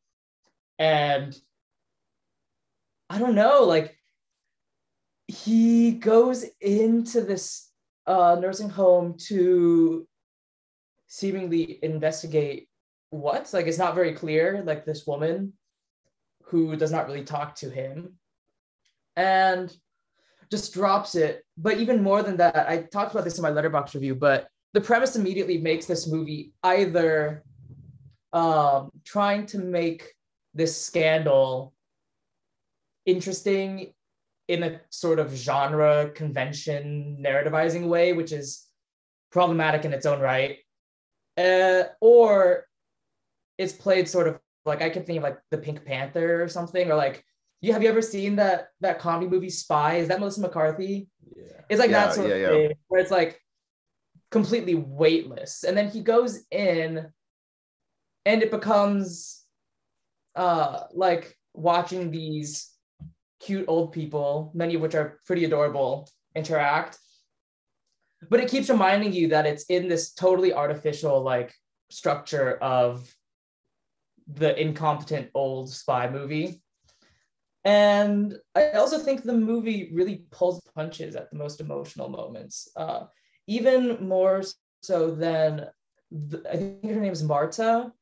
[0.79, 1.37] and
[3.11, 3.98] i don't know like
[5.29, 7.71] he goes into this
[8.07, 10.09] uh, nursing home to
[11.07, 12.69] seemingly investigate
[13.11, 13.51] what?
[13.53, 15.53] Like it's not very clear like this woman
[16.45, 18.15] who does not really talk to him
[19.17, 19.75] and
[20.51, 21.45] just drops it.
[21.59, 24.81] But even more than that i talked about this in my Letterboxd review but the
[24.81, 27.43] premise immediately makes this movie either
[28.33, 30.15] um, trying to make
[30.55, 31.73] this scandal
[33.07, 33.93] interesting
[34.49, 38.67] in a sort of genre convention narrativizing way, which is
[39.31, 40.57] problematic in its own right,
[41.37, 42.65] uh, or
[43.59, 46.91] it's played sort of like I can think of like the Pink Panther or something,
[46.91, 47.25] or like
[47.61, 49.97] you have you ever seen that that comedy movie Spy?
[49.97, 51.09] Is that Melissa McCarthy?
[51.37, 51.61] Yeah.
[51.69, 52.49] It's like Yeah, that sort yeah, of yeah.
[52.49, 53.41] thing where it's like
[54.31, 57.07] completely weightless, and then he goes in,
[58.25, 59.45] and it becomes
[60.37, 62.71] uh like watching these
[63.41, 66.99] cute old people, many of which are pretty adorable, interact.
[68.31, 71.55] But it keeps reminding you that it's in this totally artificial like
[71.91, 73.09] structure of
[74.27, 76.61] the incompetent old spy movie.
[77.65, 83.05] And I also think the movie really pulls punches at the most emotional moments, uh,
[83.47, 84.43] even more
[84.83, 85.67] so than
[86.11, 87.93] the, I think her name is Marta,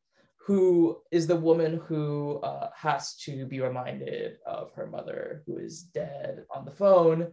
[0.46, 5.82] who is the woman who uh, has to be reminded of her mother who is
[5.82, 7.32] dead on the phone,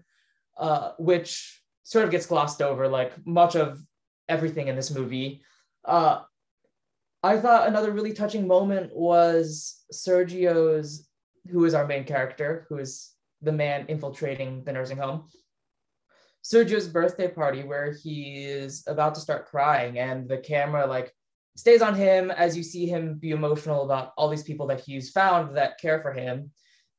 [0.58, 3.80] uh, which sort of gets glossed over like much of
[4.28, 5.44] everything in this movie.
[5.86, 6.22] Uh,
[7.22, 11.08] I thought another really touching moment was Sergio's,
[11.52, 13.12] who is our main character, who is
[13.44, 15.28] the man infiltrating the nursing home.
[16.44, 21.14] Sergio's birthday party, where he is about to start crying, and the camera like
[21.56, 25.12] stays on him as you see him be emotional about all these people that he's
[25.12, 26.52] found that care for him,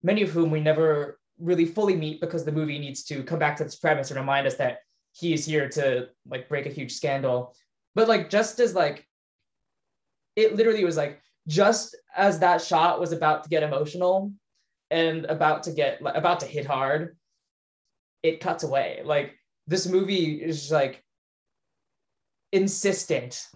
[0.03, 3.57] many of whom we never really fully meet because the movie needs to come back
[3.57, 4.79] to this premise and remind us that
[5.13, 7.55] he is here to like break a huge scandal.
[7.95, 9.07] But like just as like
[10.37, 14.33] it literally was like just as that shot was about to get emotional
[14.91, 17.17] and about to get about to hit hard,
[18.23, 19.03] it cuts away.
[19.05, 19.35] Like
[19.67, 21.03] this movie is like
[22.53, 23.47] insistent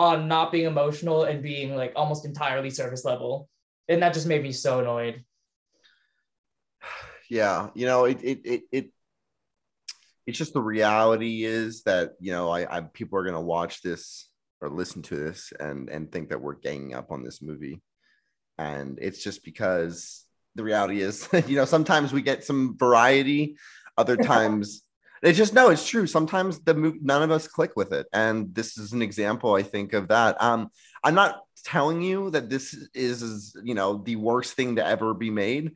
[0.00, 3.50] on not being emotional and being like almost entirely surface level.
[3.86, 5.24] And that just made me so annoyed.
[7.28, 8.86] Yeah, you know, it it it, it
[10.26, 14.28] it's just the reality is that you know I, I people are gonna watch this
[14.60, 17.80] or listen to this and and think that we're ganging up on this movie,
[18.58, 20.24] and it's just because
[20.56, 23.56] the reality is you know sometimes we get some variety,
[23.96, 24.82] other times
[25.22, 26.06] it's just no, it's true.
[26.06, 29.92] Sometimes the none of us click with it, and this is an example I think
[29.92, 30.40] of that.
[30.42, 30.68] Um,
[31.04, 35.30] I'm not telling you that this is, you know the worst thing to ever be
[35.30, 35.72] made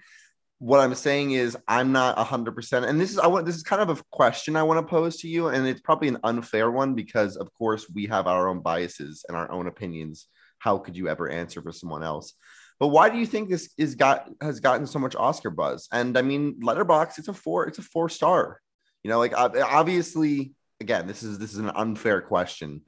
[0.64, 3.62] what I'm saying is I'm not hundred percent, and this is I want this is
[3.62, 6.70] kind of a question I want to pose to you, and it's probably an unfair
[6.70, 10.26] one because of course we have our own biases and our own opinions.
[10.58, 12.32] How could you ever answer for someone else?
[12.80, 15.86] But why do you think this is got has gotten so much Oscar buzz?
[15.92, 18.60] And I mean, Letterboxd, it's a four, it's a four star.
[19.04, 22.80] You know, like obviously, again, this is this is an unfair question,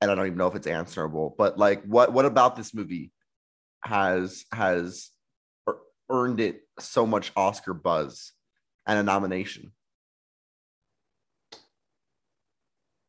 [0.00, 1.34] and I don't even know if it's answerable.
[1.36, 3.10] But like, what what about this movie
[3.82, 5.10] has has
[6.10, 8.32] earned it so much Oscar buzz
[8.86, 9.72] and a nomination?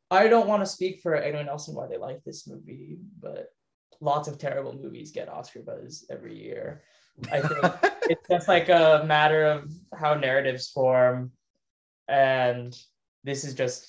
[0.09, 3.49] I don't want to speak for anyone else and why they like this movie, but
[4.01, 6.83] lots of terrible movies get Oscar buzz every year.
[7.31, 11.31] I think it's just like a matter of how narratives form.
[12.07, 12.75] And
[13.23, 13.87] this is just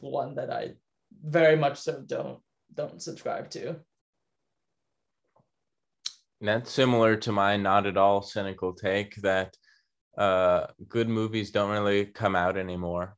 [0.00, 0.72] one that I
[1.22, 2.40] very much so don't
[2.74, 3.76] don't subscribe to.
[6.40, 9.56] That's similar to my not at all cynical take that
[10.18, 13.16] uh, good movies don't really come out anymore.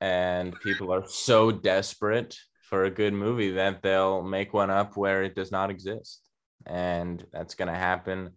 [0.00, 5.22] And people are so desperate for a good movie that they'll make one up where
[5.22, 6.20] it does not exist.
[6.66, 8.30] And that's going to happen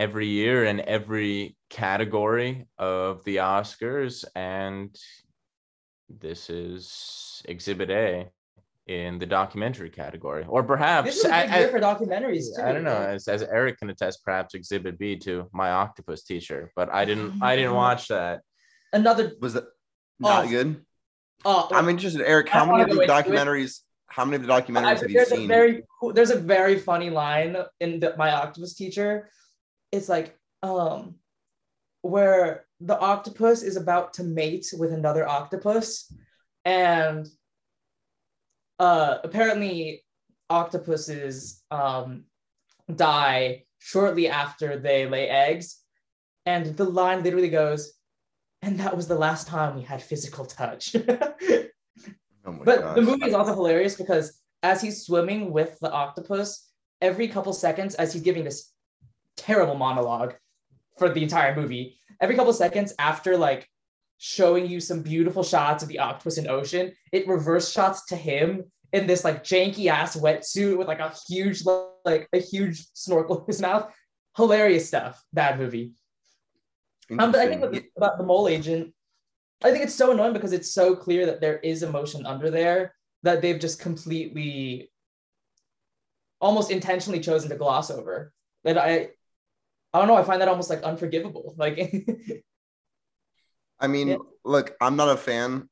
[0.00, 4.24] every year in every category of the Oscars.
[4.34, 4.96] And
[6.08, 8.30] this is Exhibit A
[8.86, 12.62] in the documentary category, or perhaps this is a for documentaries too.
[12.62, 16.72] I don't know, as, as Eric can attest, perhaps Exhibit B to My Octopus Teacher,
[16.74, 18.40] but I didn't, I didn't watch that.
[18.92, 20.28] Another was it oh.
[20.28, 20.48] not oh.
[20.48, 20.84] good?
[21.44, 22.48] Oh, I'm interested, Eric.
[22.48, 23.80] How many of the documentaries?
[24.08, 25.44] How many of the documentaries have you seen?
[25.44, 25.82] A very,
[26.14, 29.28] there's a very funny line in the, My Octopus Teacher.
[29.92, 31.16] It's like, um,
[32.02, 36.12] where the octopus is about to mate with another octopus,
[36.64, 37.26] and
[38.78, 40.02] uh, apparently
[40.48, 42.24] octopuses um,
[42.94, 45.78] die shortly after they lay eggs.
[46.46, 47.92] And the line literally goes,
[48.62, 50.96] and that was the last time we had physical touch.
[51.06, 52.94] oh but gosh.
[52.94, 57.94] the movie is also hilarious because as he's swimming with the octopus, every couple seconds,
[57.94, 58.72] as he's giving this
[59.40, 60.34] terrible monologue
[60.98, 63.68] for the entire movie, every couple seconds after like
[64.18, 66.92] showing you some beautiful shots of the octopus in ocean.
[67.12, 71.62] It reverse shots to him in this like janky ass wetsuit with like a huge
[72.04, 73.90] like a huge snorkel in his mouth.
[74.36, 75.22] Hilarious stuff.
[75.32, 75.92] Bad movie.
[77.18, 78.94] Um, but I think about the mole agent,
[79.64, 82.94] I think it's so annoying because it's so clear that there is emotion under there
[83.22, 84.90] that they've just completely,
[86.40, 88.32] almost intentionally chosen to gloss over.
[88.64, 89.08] That I,
[89.92, 90.16] I don't know.
[90.16, 91.54] I find that almost like unforgivable.
[91.56, 91.78] Like
[93.80, 94.16] I mean, yeah.
[94.44, 95.68] look, I'm not a fan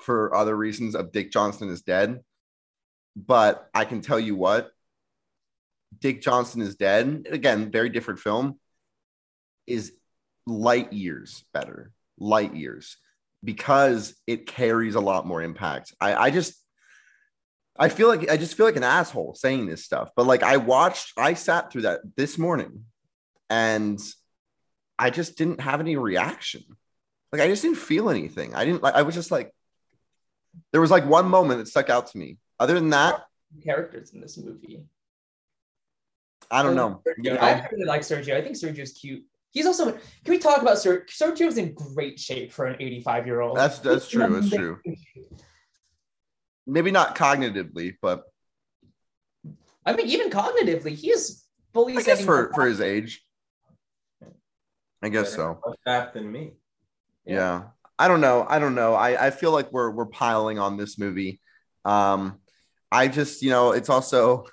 [0.00, 2.20] for other reasons of Dick Johnson is dead,
[3.14, 4.70] but I can tell you what,
[5.98, 7.26] Dick Johnson is dead.
[7.30, 8.58] Again, very different film.
[9.66, 9.92] Is
[10.46, 12.96] light years better, light years,
[13.44, 15.94] because it carries a lot more impact.
[16.00, 16.54] I, I just,
[17.78, 20.56] I feel like I just feel like an asshole saying this stuff, but like I
[20.56, 22.84] watched, I sat through that this morning,
[23.50, 24.00] and
[24.98, 26.64] I just didn't have any reaction.
[27.32, 28.54] Like I just didn't feel anything.
[28.54, 29.52] I didn't like I was just like
[30.72, 32.38] there was like one moment that stuck out to me.
[32.58, 33.24] Other than that,
[33.62, 34.82] characters in this movie.
[36.50, 37.02] I don't know.
[37.06, 38.34] I really like Sergio.
[38.34, 39.24] I think Sergio's cute.
[39.50, 39.92] He's also.
[39.92, 41.06] Can we talk about Sergio?
[41.08, 43.56] Sergio's in great shape for an 85 year old.
[43.56, 44.28] That's that's true.
[44.28, 44.80] That's true.
[46.66, 48.24] Maybe not cognitively, but
[49.84, 51.96] I mean, even cognitively, he is fully.
[51.96, 53.22] I guess for for his age.
[55.02, 55.60] I guess so.
[55.86, 56.52] That than me
[57.28, 57.62] yeah.
[57.98, 58.46] I don't know.
[58.48, 58.94] I don't know.
[58.94, 61.40] I, I feel like we're we're piling on this movie.
[61.84, 62.38] Um,
[62.90, 64.46] I just, you know, it's also,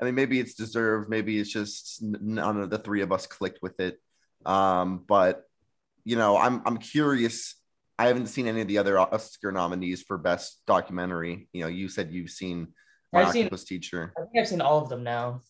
[0.00, 1.08] I mean, maybe it's deserved.
[1.08, 3.98] Maybe it's just none of the three of us clicked with it.
[4.44, 5.42] Um, but
[6.04, 7.56] you know, I'm I'm curious.
[7.98, 11.48] I haven't seen any of the other Oscar nominees for best documentary.
[11.52, 12.68] You know, you said you've seen
[13.12, 14.12] My I've Octopus seen, Teacher.
[14.16, 15.40] I think I've seen all of them now.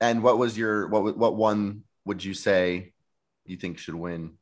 [0.00, 2.92] And what was your what what one would you say
[3.48, 4.32] you think should win?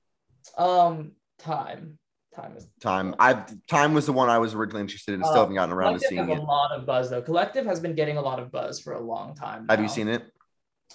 [0.58, 1.98] Um, time.
[2.34, 3.14] Time is Time.
[3.20, 5.20] I time was the one I was originally interested in.
[5.22, 6.38] Still Uh, haven't gotten around to seeing it.
[6.38, 7.22] a lot of buzz though.
[7.22, 9.66] Collective has been getting a lot of buzz for a long time.
[9.70, 10.24] Have you seen it?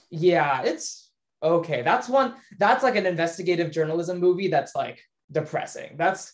[0.10, 1.10] Yeah, it's
[1.42, 1.82] okay.
[1.82, 2.36] That's one.
[2.58, 4.50] That's like an investigative journalism movie.
[4.50, 5.96] That's like depressing.
[5.96, 6.34] That's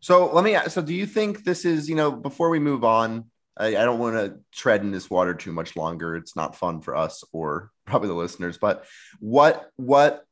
[0.00, 0.54] So let me.
[0.54, 1.88] ask- So do you think this is?
[1.88, 5.32] You know, before we move on, I, I don't want to tread in this water
[5.32, 6.14] too much longer.
[6.14, 8.58] It's not fun for us or probably the listeners.
[8.58, 8.84] But
[9.18, 10.25] what what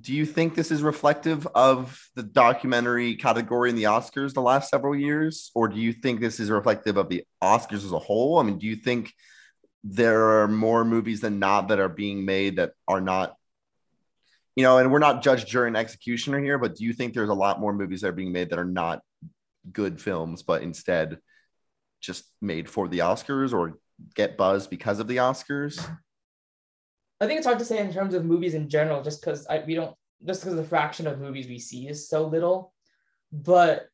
[0.00, 4.70] do you think this is reflective of the documentary category in the Oscars the last
[4.70, 8.38] several years, or do you think this is reflective of the Oscars as a whole?
[8.38, 9.12] I mean, do you think
[9.84, 13.34] there are more movies than not that are being made that are not
[14.58, 17.34] you know, and we're not judge, and executioner here, but do you think there's a
[17.34, 19.02] lot more movies that are being made that are not
[19.72, 21.18] good films, but instead
[22.00, 23.78] just made for the Oscars or
[24.16, 25.78] get buzz because of the Oscars?
[27.20, 29.62] I think it's hard to say in terms of movies in general, just because I
[29.66, 29.94] we don't
[30.26, 32.72] just because the fraction of movies we see is so little.
[33.32, 33.88] But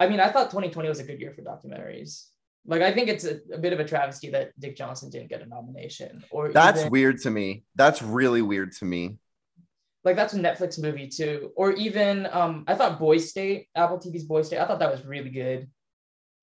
[0.00, 2.26] I mean, I thought 2020 was a good year for documentaries.
[2.64, 5.42] Like, I think it's a, a bit of a travesty that Dick Johnson didn't get
[5.42, 6.22] a nomination.
[6.30, 7.64] Or That's even- weird to me.
[7.74, 9.18] That's really weird to me.
[10.04, 11.50] like that's a Netflix movie too.
[11.56, 15.04] Or even um, I thought Boy State, Apple TV's Boy State, I thought that was
[15.04, 15.68] really good.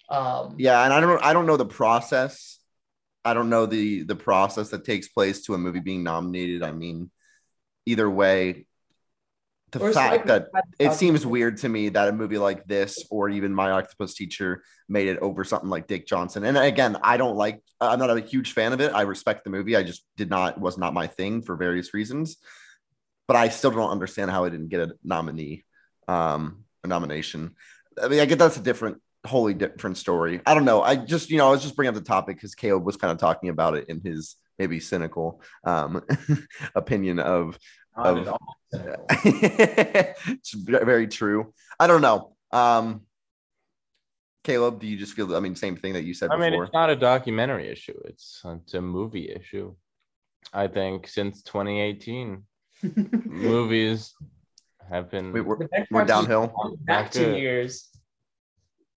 [0.10, 2.59] Um, Yeah, and I don't I don't know the process.
[3.25, 6.63] I don't know the the process that takes place to a movie being nominated.
[6.63, 7.12] I mean,
[7.86, 8.65] either way,
[9.71, 10.47] the or fact that
[10.79, 14.63] it seems weird to me that a movie like this or even my octopus teacher
[14.88, 16.43] made it over something like dick johnson.
[16.43, 18.93] And again i don't like i'm not a huge fan of it.
[18.93, 19.75] I respect the movie.
[19.75, 22.38] I just did not was not my thing for various reasons.
[23.27, 25.65] But i still don't understand how it didn't get a nominee
[26.08, 27.55] um a nomination.
[28.01, 31.29] I mean i get that's a different wholly different story i don't know i just
[31.29, 33.49] you know i was just bringing up the topic because caleb was kind of talking
[33.49, 36.01] about it in his maybe cynical um
[36.75, 37.58] opinion of
[37.97, 39.05] Not Of- at all cynical.
[39.10, 41.53] it's very true.
[41.79, 42.36] I don't know.
[42.51, 43.01] Um,
[44.43, 45.36] Caleb, do you just feel?
[45.36, 46.63] I mean, same thing that you said I mean, before.
[46.65, 47.99] it's not a documentary issue.
[48.05, 49.75] It's it's a movie issue.
[50.53, 52.43] I think since 2018,
[53.25, 54.13] movies
[54.89, 55.58] have been we, we're,
[55.91, 56.47] we're downhill.
[56.82, 57.89] Back not two years.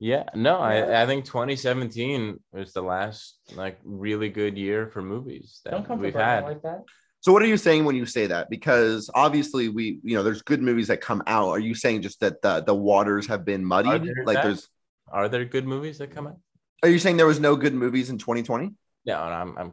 [0.03, 0.99] Yeah, no, Yeah.
[0.99, 5.87] I, I think 2017 was the last like really good year for movies that Don't
[5.87, 6.53] come we've Brandon had.
[6.55, 6.81] like that.
[7.21, 8.51] So, what are you saying when you say that?
[8.51, 11.51] Because obviously, we, you know, there's good movies that come out.
[11.51, 14.03] Are you saying just that the the waters have been muddied?
[14.03, 14.43] there Like, that?
[14.45, 14.69] there's.
[15.07, 16.38] Are there good movies that come out?
[16.83, 18.67] Are you saying there was no good movies in 2020?
[18.67, 19.73] No, no I'm I'm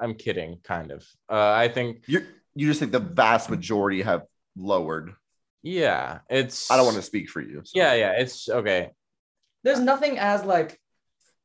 [0.00, 1.06] I'm kidding, kind of.
[1.30, 4.22] Uh, I think You you just think the vast majority have
[4.56, 5.12] lowered.
[5.62, 7.62] yeah, it's I don't want to speak for you.
[7.64, 7.78] so.
[7.78, 8.90] Yeah, yeah, it's okay.
[9.62, 10.78] There's nothing as like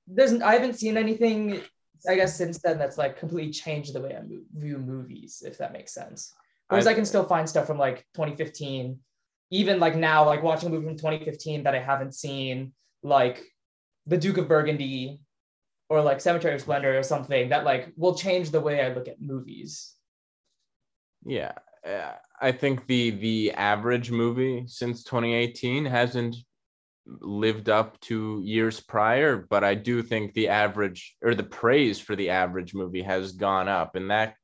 [0.07, 1.61] there's I haven't seen anything
[2.07, 4.21] I guess since then that's like completely changed the way I
[4.55, 6.33] view movies, if that makes sense.
[6.69, 8.99] Whereas I, I- can still find stuff from like 2015,
[9.51, 13.43] even like now, like watching a movie from 2015 that I haven't seen, like
[14.05, 15.21] The Duke of Burgundy
[15.89, 19.07] or like Cemetery of Splendor or something that like will change the way I look
[19.07, 19.93] at movies.
[21.25, 21.53] Yeah,
[21.85, 26.35] uh, I think the the average movie since 2018 hasn't
[27.07, 32.15] lived up to years prior, but I do think the average or the praise for
[32.15, 34.35] the average movie has gone up, and that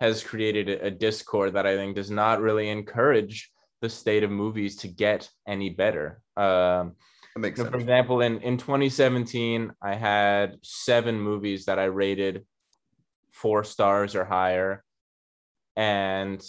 [0.00, 3.50] has created a, discord that I think does not really encourage
[3.82, 6.22] the state of movies to get any better.
[6.36, 6.96] Um,
[7.34, 7.72] that makes so sense.
[7.74, 12.44] for example, in, in 2017, I had seven movies that I rated
[13.30, 14.84] four stars or higher.
[15.76, 16.42] And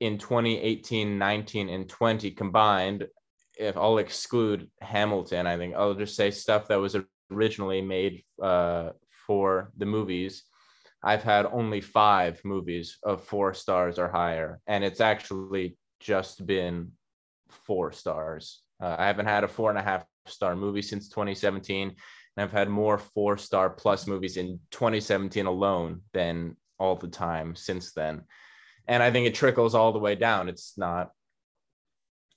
[0.00, 3.06] in 2018, 19, and 20 combined,
[3.58, 6.96] if I'll exclude Hamilton, I think I'll just say stuff that was
[7.30, 8.90] originally made uh,
[9.26, 10.44] for the movies.
[11.02, 16.92] I've had only five movies of four stars or higher, and it's actually just been
[17.48, 18.62] four stars.
[18.80, 21.96] Uh, I haven't had a four and a half star movie since 2017, and
[22.36, 27.92] I've had more four star plus movies in 2017 alone than all the time since
[27.92, 28.22] then.
[28.86, 30.48] And I think it trickles all the way down.
[30.48, 31.10] It's not.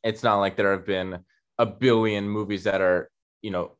[0.04, 1.20] It's not like there have been
[1.58, 3.10] a billion movies that are,
[3.42, 3.78] you know,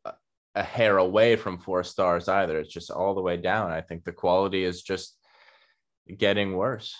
[0.54, 2.58] a, hair away from four stars either.
[2.58, 3.70] It's just all the way down.
[3.70, 5.16] I think the quality is just
[6.18, 6.94] getting worse.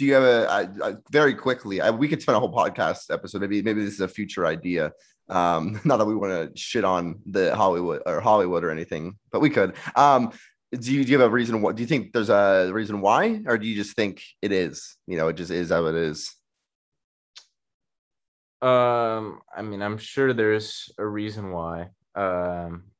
[0.00, 3.60] do you have a very quickly I, we could spend a whole podcast episode maybe
[3.60, 4.92] maybe this is a future idea
[5.28, 9.40] um not that we want to shit on the hollywood or hollywood or anything but
[9.40, 10.32] we could um
[10.78, 13.42] do you, do you have a reason what do you think there's a reason why
[13.46, 16.32] or do you just think it is you know it just is how it is
[18.62, 21.88] Um, I mean, I'm sure there's a reason why.
[22.14, 22.90] Um,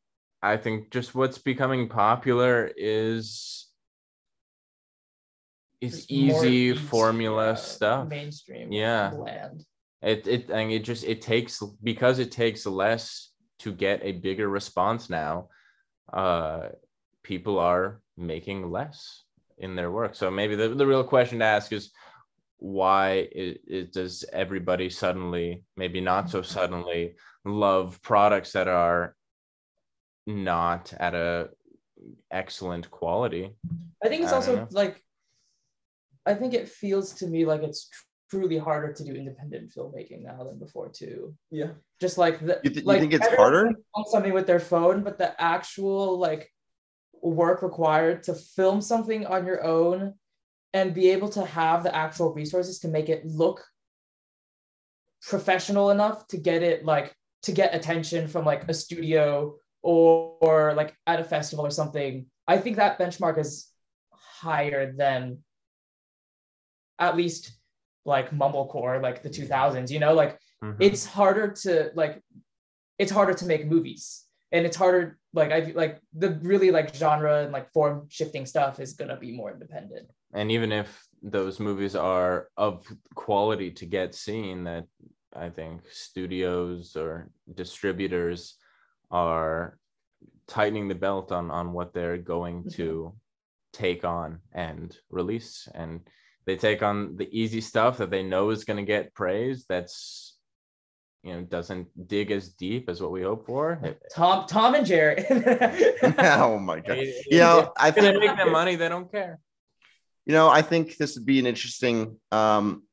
[0.43, 3.69] I think just what's becoming popular is
[5.83, 8.09] is easy easy, formula yeah, stuff.
[8.09, 9.11] mainstream, Yeah.
[9.11, 9.65] bland.
[10.03, 14.49] It it and it just it takes because it takes less to get a bigger
[14.49, 15.49] response now.
[16.11, 16.69] Uh,
[17.23, 19.25] people are making less
[19.59, 20.15] in their work.
[20.15, 21.91] So maybe the, the real question to ask is
[22.59, 27.15] why it, it does everybody suddenly maybe not so suddenly
[27.45, 29.17] love products that are
[30.27, 31.49] not at a
[32.31, 33.55] excellent quality
[34.05, 35.03] I think it's I also don't like,
[36.27, 37.89] I think it feels to me like it's
[38.31, 41.35] truly harder to do independent filmmaking now than before too.
[41.51, 41.73] Yeah.
[42.01, 43.73] Just like the, You, th- you think it's harder?
[44.11, 46.51] something with their phone, but the actual like
[47.23, 50.15] work required to film something on your own
[50.73, 53.65] and be able to have the actual resources to make it look
[55.23, 60.75] professional enough to get it like to get attention from like a studio or, or
[60.75, 62.27] like at a festival or something.
[62.47, 63.69] I think that benchmark is
[64.13, 65.39] higher than
[66.99, 67.53] at least
[68.05, 70.77] like mumblecore, like the 2000s, you know, like Mhm.
[70.79, 72.23] it's harder to like
[72.99, 77.43] it's harder to make movies and it's harder like i like the really like genre
[77.43, 80.09] and like form shifting stuff is gonna be more independent.
[80.33, 84.87] And even if those movies are of quality to get seen that
[85.35, 88.57] i think studios or distributors
[89.11, 89.79] are
[90.47, 92.71] tightening the belt on on what they're going mm-hmm.
[92.71, 93.15] to
[93.73, 95.69] take on and release.
[95.75, 96.01] And
[96.47, 100.30] they take on the easy stuff that they know is going to get praise that's
[101.23, 103.79] you know doesn't dig as deep as what we hope for
[104.15, 106.99] tom tom and jerry oh my god.
[106.99, 109.39] it- You know, I think they make them money they don't care
[110.27, 112.85] you know, I think this would be an interesting, um,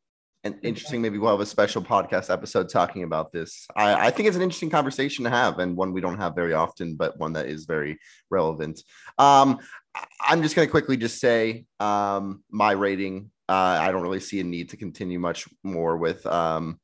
[0.44, 1.02] an interesting.
[1.02, 3.68] Maybe we'll have a special podcast episode talking about this.
[3.76, 6.54] I, I think it's an interesting conversation to have, and one we don't have very
[6.54, 8.00] often, but one that is very
[8.32, 8.82] relevant.
[9.20, 9.60] Um,
[9.94, 13.30] I- I'm just going to quickly just say um, my rating.
[13.48, 16.80] Uh, I don't really see a need to continue much more with um,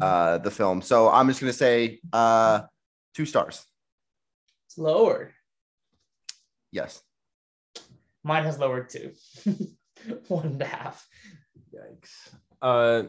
[0.00, 2.60] uh, the film, so I'm just going to say uh,
[3.14, 3.64] two stars.
[4.66, 5.32] it's lowered
[6.72, 7.00] Yes.
[8.24, 9.12] mine has lowered too
[10.28, 11.06] one and a half
[11.74, 12.34] Yikes.
[12.60, 13.04] Uh,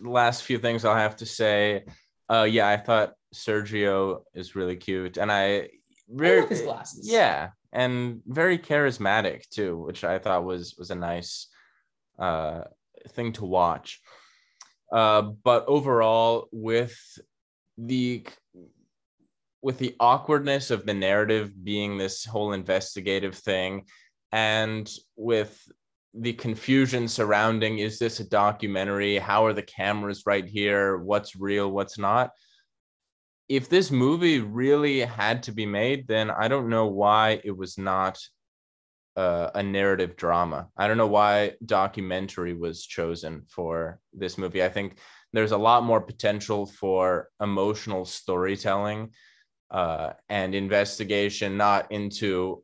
[0.00, 1.84] last few things I'll have to say.
[2.30, 5.68] Uh, yeah, I thought Sergio is really cute, and I I
[6.08, 10.94] very love his glasses yeah, and very charismatic too, which I thought was was a
[10.94, 11.48] nice
[12.18, 12.64] uh
[13.10, 14.00] thing to watch.
[14.92, 16.96] Uh, but overall, with
[17.76, 18.24] the
[19.60, 23.84] with the awkwardness of the narrative being this whole investigative thing,
[24.32, 25.60] and with
[26.14, 29.18] the confusion surrounding is this a documentary?
[29.18, 30.96] How are the cameras right here?
[30.96, 31.70] What's real?
[31.70, 32.30] What's not?
[33.48, 37.78] If this movie really had to be made, then I don't know why it was
[37.78, 38.18] not
[39.18, 40.68] uh, a narrative drama.
[40.76, 44.62] I don't know why documentary was chosen for this movie.
[44.62, 44.98] I think
[45.32, 49.10] there's a lot more potential for emotional storytelling
[49.72, 52.62] uh, and investigation, not into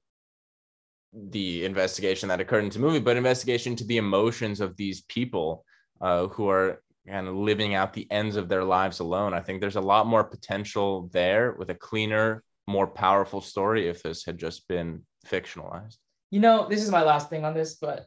[1.13, 5.65] the investigation that occurred in the movie, but investigation to the emotions of these people
[6.01, 9.35] uh, who are kind of living out the ends of their lives alone.
[9.35, 14.05] I think there's a lot more potential there with a cleaner, more powerful story if
[14.05, 15.97] this had just been fictionalized.
[16.35, 18.07] You know this is my last thing on this but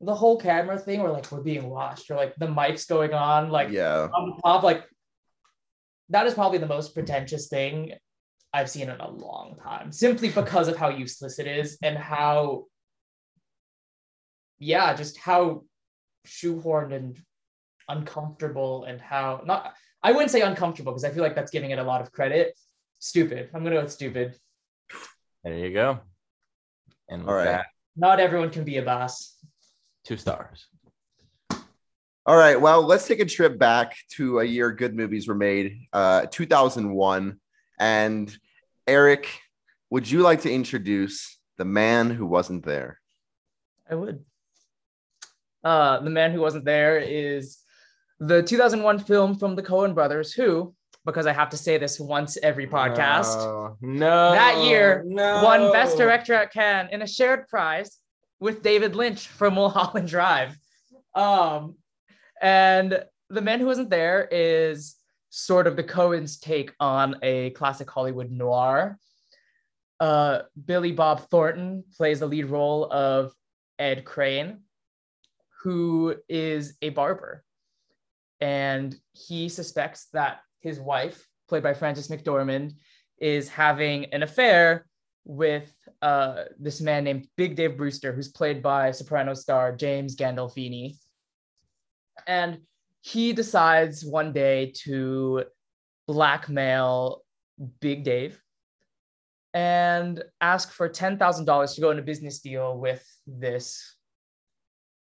[0.00, 3.50] the whole camera thing where like we're being watched or like the mics going on
[3.50, 4.08] like yeah.
[4.12, 4.84] on the top like
[6.10, 7.94] that is probably the most pretentious thing
[8.52, 12.66] I've seen in a long time, simply because of how useless it is and how,
[14.58, 15.64] yeah, just how
[16.26, 17.18] shoehorned and
[17.88, 19.72] uncomfortable and how not.
[20.02, 22.58] I wouldn't say uncomfortable because I feel like that's giving it a lot of credit.
[22.98, 23.48] Stupid.
[23.54, 24.36] I'm gonna go with stupid.
[25.44, 26.00] There you go.
[27.12, 27.44] And All right.
[27.44, 29.36] that, Not everyone can be a boss.
[30.04, 30.66] two stars.
[32.24, 32.58] All right.
[32.58, 37.38] Well, let's take a trip back to a year good movies were made, uh, 2001.
[37.78, 38.38] And
[38.86, 39.28] Eric,
[39.90, 42.98] would you like to introduce the man who wasn't there?
[43.90, 44.24] I would.
[45.62, 47.58] Uh, the man who wasn't there is
[48.20, 50.74] the 2001 film from the Coen brothers, who,
[51.04, 54.32] because I have to say this once every podcast, No, no.
[54.32, 55.42] That year, no.
[55.42, 57.98] won Best Director at Cannes in a shared prize
[58.40, 60.56] with David Lynch for Mulholland Drive.
[61.14, 61.76] Um,
[62.40, 64.96] and the man who wasn't there is
[65.30, 68.98] sort of the Coen's take on a classic Hollywood noir.
[69.98, 73.32] Uh, Billy Bob Thornton plays the lead role of
[73.78, 74.60] Ed Crane,
[75.62, 77.44] who is a barber.
[78.40, 82.72] And he suspects that his wife, played by Frances McDormand,
[83.18, 84.86] is having an affair
[85.24, 90.96] with uh, this man named Big Dave Brewster, who's played by soprano star James Gandolfini.
[92.26, 92.58] And
[93.00, 95.44] he decides one day to
[96.06, 97.22] blackmail
[97.80, 98.40] Big Dave
[99.54, 103.96] and ask for $10,000 to go in a business deal with this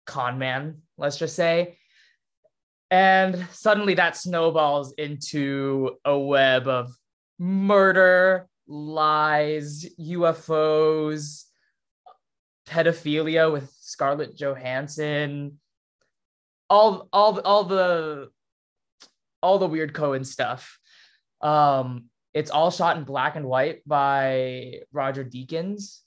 [0.06, 1.78] con man, let's just say.
[2.92, 6.94] And suddenly that snowballs into a web of
[7.38, 11.44] murder, lies, UFOs,
[12.68, 15.58] pedophilia with Scarlett Johansson,
[16.68, 18.28] all all all the
[19.42, 20.78] all the weird Coen stuff.
[21.40, 26.00] Um, it's all shot in black and white by Roger Deakins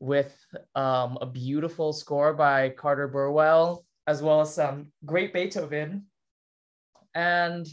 [0.00, 0.36] with
[0.74, 6.04] um, a beautiful score by Carter Burwell, as well as some great Beethoven.
[7.16, 7.66] And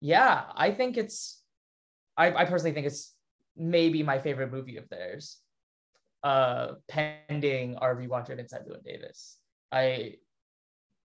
[0.00, 1.40] yeah, I think it's,
[2.16, 3.14] I, I personally think it's
[3.56, 5.38] maybe my favorite movie of theirs,
[6.24, 9.38] uh, pending our rewatch of Inside Llewyn Davis.
[9.70, 10.16] I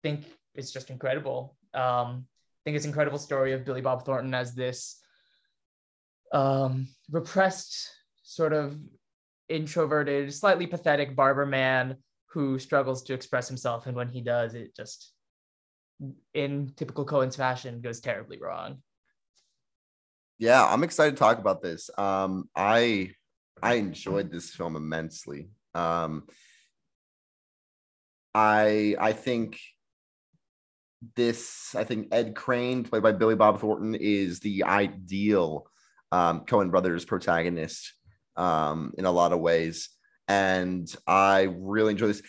[0.03, 0.25] think
[0.57, 1.57] it's just incredible.
[1.73, 5.01] Um, I think it's incredible story of Billy Bob Thornton as this
[6.33, 7.91] um, repressed,
[8.25, 8.77] sort of
[9.49, 11.97] introverted, slightly pathetic barber man
[12.27, 15.14] who struggles to express himself, and when he does, it just,
[16.33, 18.83] in typical Coen's fashion, goes terribly wrong.
[20.39, 21.91] Yeah, I'm excited to talk about this.
[21.97, 23.13] Um, I
[23.63, 25.49] I enjoyed this film immensely.
[25.75, 26.25] Um,
[28.35, 29.61] I I think
[31.15, 35.67] this I think Ed Crane, played by Billy Bob Thornton, is the ideal
[36.11, 37.93] um, Coen Brothers protagonist
[38.37, 39.91] um, in a lot of ways,
[40.27, 42.23] and I really enjoy this.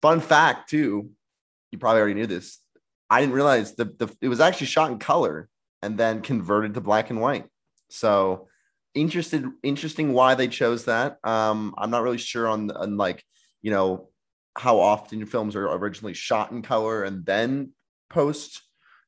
[0.00, 1.10] Fun fact too,
[1.70, 2.58] you probably already knew this.
[3.12, 5.50] I didn't realize the, the it was actually shot in color
[5.82, 7.44] and then converted to black and white.
[7.90, 8.48] So
[8.94, 11.18] interested interesting why they chose that.
[11.22, 13.22] Um, I'm not really sure on, on like
[13.60, 14.08] you know
[14.56, 17.72] how often films are originally shot in color and then
[18.08, 18.62] post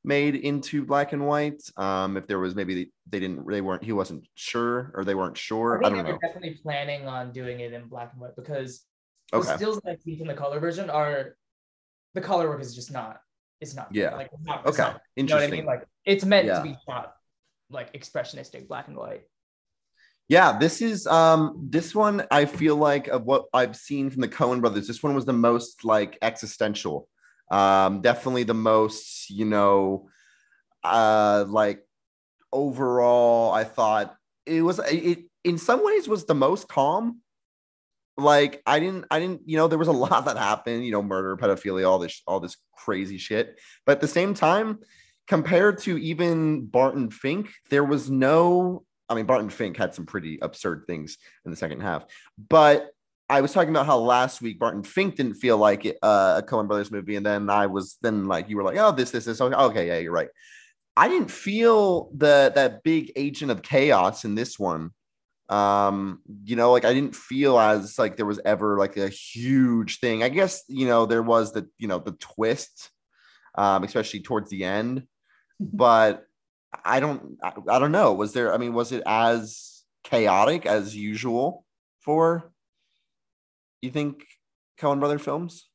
[0.04, 1.62] made into black and white.
[1.78, 5.38] Um, if there was maybe they didn't they weren't he wasn't sure or they weren't
[5.38, 5.82] sure.
[5.82, 6.18] I, I don't know.
[6.20, 8.84] Definitely planning on doing it in black and white because
[9.32, 9.48] okay.
[9.48, 11.36] the stills that I've seen from the color version are
[12.12, 13.20] the color work is just not
[13.60, 15.88] it's not yeah like it's not, okay not, interesting you know what I mean like
[16.04, 16.58] it's meant Yeah.
[16.58, 17.14] to be shot
[17.70, 19.22] like expressionistic black and white.
[20.28, 24.28] Yeah, this is um this one I feel like of what I've seen from the
[24.28, 27.08] Coen brothers, this one was the most like existential.
[27.50, 30.08] Um definitely the most, you know,
[30.82, 31.82] uh like
[32.52, 34.14] overall I thought
[34.46, 37.20] it was it in some ways was the most calm.
[38.16, 41.02] Like I didn't I didn't, you know, there was a lot that happened, you know,
[41.02, 43.58] murder, pedophilia, all this all this crazy shit.
[43.86, 44.80] But at the same time,
[45.26, 50.38] compared to even Barton Fink, there was no I mean, Barton Fink had some pretty
[50.40, 52.06] absurd things in the second half.
[52.48, 52.90] But
[53.28, 56.46] I was talking about how last week Barton Fink didn't feel like it, uh, a
[56.46, 59.24] Coen Brothers movie, and then I was then like you were like, oh, this, this,
[59.24, 59.40] this.
[59.40, 60.28] Okay, okay, yeah, you're right.
[60.96, 64.90] I didn't feel the that big agent of chaos in this one.
[65.48, 70.00] Um, you know, like I didn't feel as like there was ever like a huge
[70.00, 70.22] thing.
[70.22, 72.90] I guess you know there was the you know the twist,
[73.54, 75.06] um, especially towards the end,
[75.60, 76.24] but
[76.84, 78.14] I don't I, I don't know.
[78.14, 81.64] Was there I mean, was it as chaotic as usual
[82.00, 82.50] for
[83.82, 84.24] you think
[84.80, 85.68] Coen Brother films?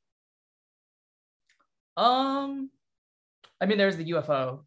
[1.95, 2.69] Um,
[3.61, 4.61] I mean, there's the UFO,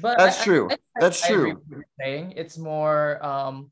[0.00, 0.68] but That's I- true.
[0.70, 1.62] I- That's true.
[1.98, 3.70] saying it's more um,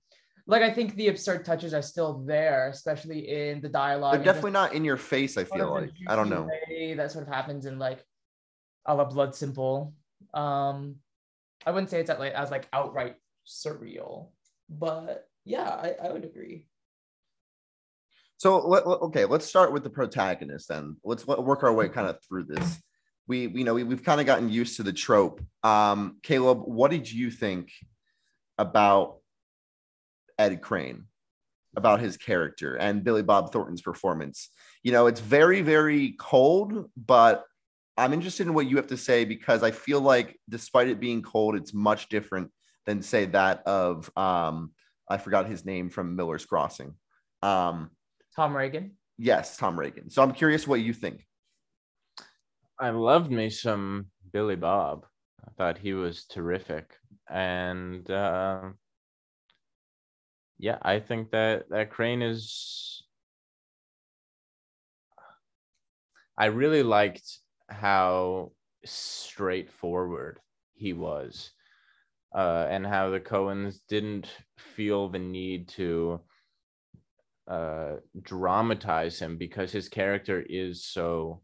[0.49, 4.15] like I think the absurd touches are still there, especially in the dialogue.
[4.15, 5.91] They're definitely not in your face, I feel like.
[6.09, 6.49] I don't know.
[6.97, 8.03] That sort of happens in like
[8.87, 9.93] a la Blood Simple.
[10.33, 10.97] Um,
[11.67, 14.31] I wouldn't say it's at like as like outright surreal,
[14.71, 16.67] but yeah, I, I would agree.
[18.39, 20.97] So let, okay, let's start with the protagonist then.
[21.05, 22.81] Let's work our way kind of through this.
[23.27, 25.43] We, we know we, we've kind of gotten used to the trope.
[25.63, 27.71] Um, Caleb, what did you think
[28.57, 29.18] about
[30.39, 31.05] Ed Crane,
[31.77, 34.51] about his character and Billy Bob Thornton's performance?
[34.83, 37.45] You know, it's very, very cold, but
[37.97, 41.21] I'm interested in what you have to say because I feel like despite it being
[41.23, 42.51] cold, it's much different
[42.87, 44.71] than say that of um,
[45.11, 46.95] I forgot his name from Miller's Crossing.
[47.43, 47.91] Um,
[48.37, 48.93] Tom Reagan.
[49.19, 50.11] Yes, Tom Reagan.
[50.11, 51.27] So I'm curious what you think.
[52.79, 55.05] I loved me some Billy Bob.
[55.45, 56.95] I thought he was terrific,
[57.29, 58.71] and uh,
[60.59, 63.03] yeah, I think that that Crane is.
[66.37, 67.39] I really liked
[67.69, 68.53] how
[68.85, 70.41] straightforward
[70.75, 71.51] he was,
[72.35, 76.21] uh, and how the Coens didn't feel the need to
[77.49, 81.41] uh, dramatize him because his character is so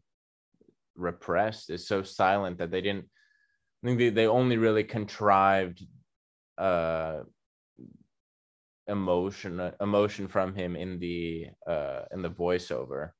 [0.95, 3.05] repressed, is so silent that they didn't.
[3.83, 5.85] I think they, they only really contrived
[6.57, 7.21] uh,
[8.87, 13.11] emotion emotion from him in the uh, in the voiceover,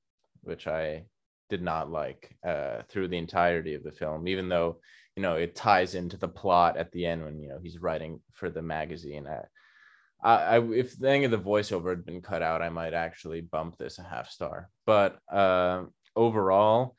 [0.41, 1.05] which I
[1.49, 4.79] did not like uh, through the entirety of the film, even though
[5.15, 8.21] you know it ties into the plot at the end when you know he's writing
[8.33, 9.27] for the magazine.
[10.23, 13.77] I, I, if any of the voiceover had been cut out, I might actually bump
[13.77, 14.69] this a half star.
[14.85, 15.83] But uh,
[16.15, 16.95] overall,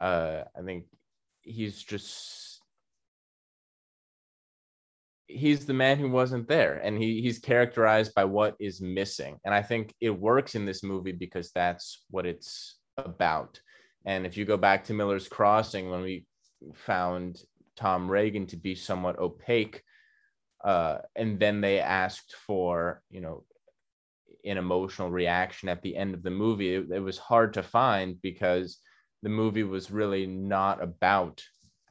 [0.00, 0.86] uh, I think
[1.42, 2.55] he's just
[5.26, 9.38] he's the man who wasn't there, and he he's characterized by what is missing.
[9.44, 13.60] And I think it works in this movie because that's what it's about.
[14.04, 16.26] And if you go back to Miller's Crossing, when we
[16.74, 17.42] found
[17.76, 19.82] Tom reagan to be somewhat opaque
[20.66, 23.44] uh, and then they asked for you know
[24.44, 28.20] an emotional reaction at the end of the movie it, it, was hard to find
[28.22, 28.78] because
[29.22, 31.42] the movie was really not about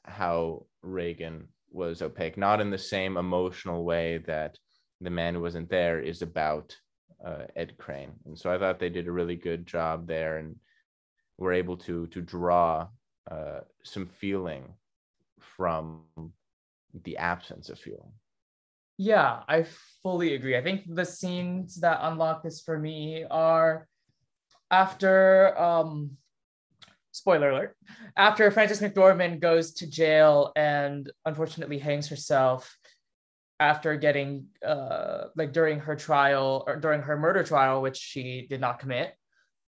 [0.03, 4.57] how Reagan was opaque not in the same emotional way that
[5.01, 6.76] the man who wasn't there is about
[7.26, 10.55] uh, ed crane and so i thought they did a really good job there and
[11.38, 12.88] were able to to draw
[13.30, 14.73] uh, some feeling
[15.39, 16.03] from
[17.03, 18.11] the absence of feeling
[18.97, 19.65] yeah, I
[20.03, 20.57] fully agree.
[20.57, 23.88] I think the scenes that unlock this for me are
[24.71, 26.11] after um
[27.16, 27.78] spoiler alert,
[28.18, 32.78] after Frances McDormand goes to jail and unfortunately hangs herself
[33.59, 38.61] after getting uh like during her trial or during her murder trial, which she did
[38.61, 39.13] not commit.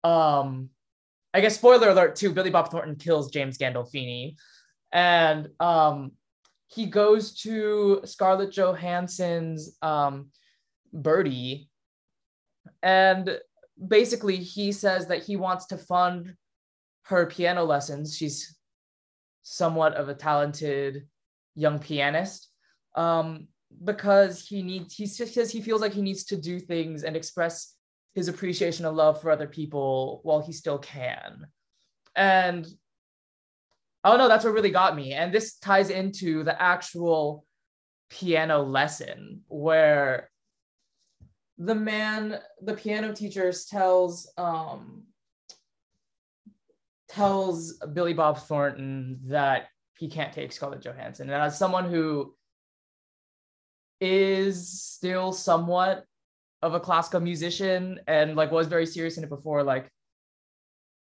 [0.03, 0.69] Um
[1.33, 4.35] I guess spoiler alert too, Billy Bob Thornton kills James Gandolfini.
[4.91, 6.11] And um
[6.67, 10.29] he goes to Scarlett Johansson's um,
[10.93, 11.69] Birdy,
[12.81, 13.39] and
[13.87, 16.33] basically he says that he wants to fund
[17.05, 18.15] her piano lessons.
[18.15, 18.55] She's
[19.43, 21.07] somewhat of a talented
[21.55, 22.49] young pianist
[22.95, 23.47] um,
[23.83, 24.95] because he needs.
[24.95, 27.75] He says he feels like he needs to do things and express
[28.13, 31.47] his appreciation of love for other people while he still can.
[32.15, 32.65] And
[34.03, 35.13] oh no, that's what really got me.
[35.13, 37.45] And this ties into the actual
[38.09, 40.29] piano lesson where
[41.57, 45.03] the man, the piano teacher tells um
[47.15, 51.29] tells Billy Bob Thornton that he can't take Scarlett Johansson.
[51.29, 52.35] And as someone who
[54.01, 56.03] is still somewhat
[56.61, 59.89] of a classical musician and like was very serious in it before, like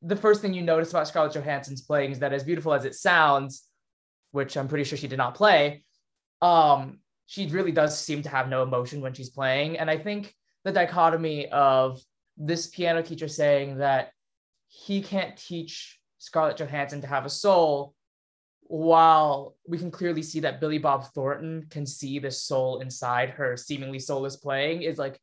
[0.03, 2.94] the first thing you notice about Scarlett Johansson's playing is that as beautiful as it
[2.94, 3.64] sounds,
[4.30, 5.82] which I'm pretty sure she did not play,
[6.40, 9.78] um, she really does seem to have no emotion when she's playing.
[9.78, 10.32] And I think
[10.64, 12.01] the dichotomy of
[12.36, 14.12] this piano teacher saying that
[14.68, 17.94] he can't teach Scarlett Johansson to have a soul,
[18.62, 23.56] while we can clearly see that Billy Bob Thornton can see the soul inside her
[23.56, 25.18] seemingly soulless playing, is like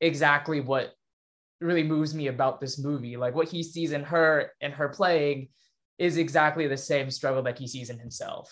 [0.00, 0.92] exactly what
[1.60, 3.16] really moves me about this movie.
[3.16, 5.48] Like what he sees in her and her playing
[5.98, 8.50] is exactly the same struggle that he sees in himself.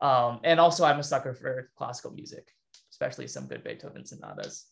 [0.00, 2.46] Um, and also, I'm a sucker for classical music,
[2.92, 4.66] especially some good Beethoven sonatas,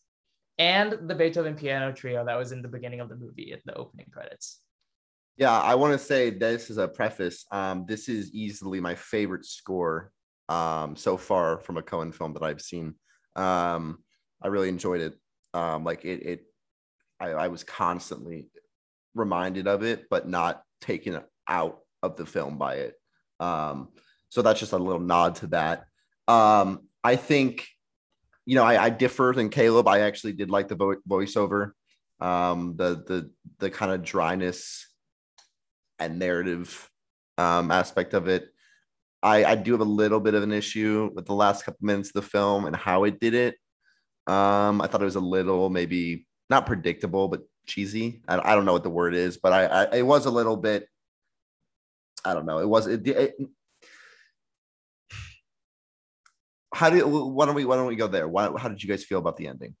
[0.59, 3.73] and the Beethoven piano trio that was in the beginning of the movie at the
[3.73, 4.59] opening credits.
[5.37, 7.45] Yeah, I want to say this is a preface.
[7.49, 10.11] Um, this is easily my favorite score
[10.49, 12.95] um, so far from a Coen film that I've seen.
[13.37, 13.99] Um,
[14.41, 15.13] I really enjoyed it.
[15.53, 16.41] Um, like it, it
[17.21, 18.49] I, I was constantly
[19.15, 22.95] reminded of it, but not taken out of the film by it.
[23.39, 23.89] Um,
[24.27, 25.85] so that's just a little nod to that.
[26.27, 27.67] Um, I think,
[28.49, 29.87] you know, I, I differ than Caleb.
[29.87, 31.73] I actually did like the vo- voiceover,
[32.19, 34.87] um, the the the kind of dryness
[35.99, 36.89] and narrative
[37.37, 38.47] um, aspect of it.
[39.21, 42.09] I, I do have a little bit of an issue with the last couple minutes
[42.09, 43.55] of the film and how it did it.
[44.25, 48.23] Um, I thought it was a little maybe not predictable, but cheesy.
[48.27, 50.57] I, I don't know what the word is, but I, I, it was a little
[50.57, 50.87] bit.
[52.25, 52.57] I don't know.
[52.57, 53.35] It was it, it
[56.73, 58.27] how do why don't we why don't we go there?
[58.27, 59.75] Why, how did you guys feel about the ending?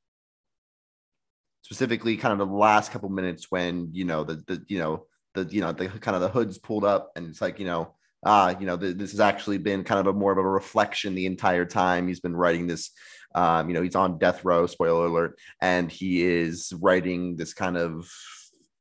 [1.61, 5.43] Specifically, kind of the last couple minutes when you know the the you know the
[5.45, 7.93] you know the kind of the hoods pulled up and it's like you know
[8.25, 11.13] ah you know the, this has actually been kind of a more of a reflection
[11.13, 12.91] the entire time he's been writing this
[13.35, 17.77] um, you know, he's on death row, spoiler alert, and he is writing this kind
[17.77, 18.09] of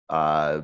[0.09, 0.63] uh,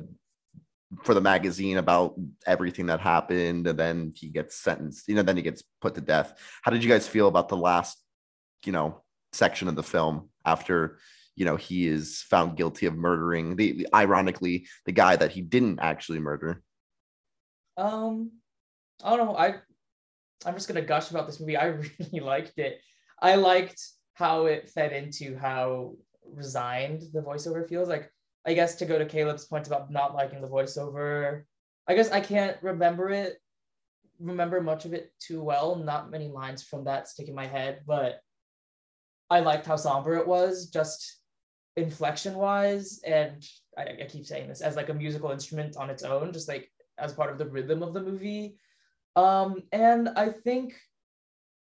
[1.03, 2.15] for the magazine about
[2.45, 5.07] everything that happened, and then he gets sentenced.
[5.07, 6.37] You know, then he gets put to death.
[6.61, 7.97] How did you guys feel about the last,
[8.65, 10.99] you know, section of the film after,
[11.35, 15.79] you know he is found guilty of murdering the, ironically the guy that he didn't
[15.81, 16.61] actually murder.
[17.77, 18.31] Um,
[19.03, 19.37] I don't know.
[19.37, 19.55] I
[20.45, 21.57] I'm just gonna gush about this movie.
[21.57, 21.65] I
[21.99, 22.79] really liked it.
[23.21, 23.81] I liked
[24.13, 27.89] how it fed into how resigned the voiceover feels.
[27.89, 28.09] Like
[28.45, 31.43] I guess to go to Caleb's point about not liking the voiceover,
[31.87, 33.37] I guess I can't remember it,
[34.19, 35.75] remember much of it too well.
[35.75, 38.19] Not many lines from that stick in my head, but
[39.29, 41.19] I liked how somber it was, just
[41.75, 43.01] inflection wise.
[43.05, 43.43] And
[43.77, 46.69] I, I keep saying this as like a musical instrument on its own, just like
[46.97, 48.57] as part of the rhythm of the movie.
[49.15, 50.75] Um, and I think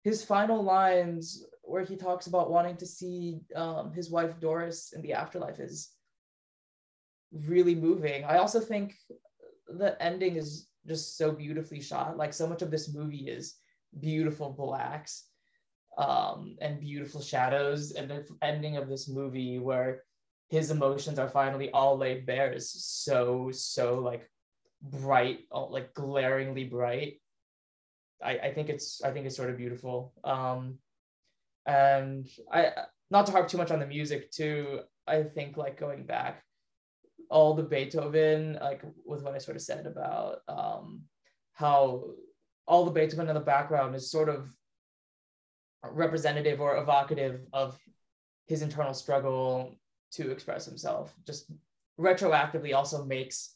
[0.05, 5.03] his final lines where he talks about wanting to see um, his wife Doris in
[5.03, 5.91] the afterlife is
[7.33, 8.25] really moving.
[8.25, 8.95] I also think
[9.69, 12.17] the ending is just so beautifully shot.
[12.17, 13.55] Like so much of this movie is
[14.01, 15.25] beautiful blacks
[15.99, 17.93] um, and beautiful shadows.
[17.93, 20.03] And the ending of this movie where
[20.49, 24.29] his emotions are finally all laid bare is so so like
[24.83, 27.21] bright, like glaringly bright.
[28.23, 30.13] I, I think it's I think it's sort of beautiful.
[30.25, 30.79] Um,
[31.65, 32.73] and I
[33.11, 34.81] not to harp too much on the music too.
[35.07, 36.45] I think like going back,
[37.33, 41.05] all the Beethoven, like with what I sort of said about um,
[41.55, 42.11] how
[42.67, 44.55] all the Beethoven in the background is sort of
[45.83, 47.79] representative or evocative of
[48.47, 49.75] his internal struggle
[50.13, 51.15] to express himself.
[51.27, 51.51] Just
[51.99, 53.55] retroactively also makes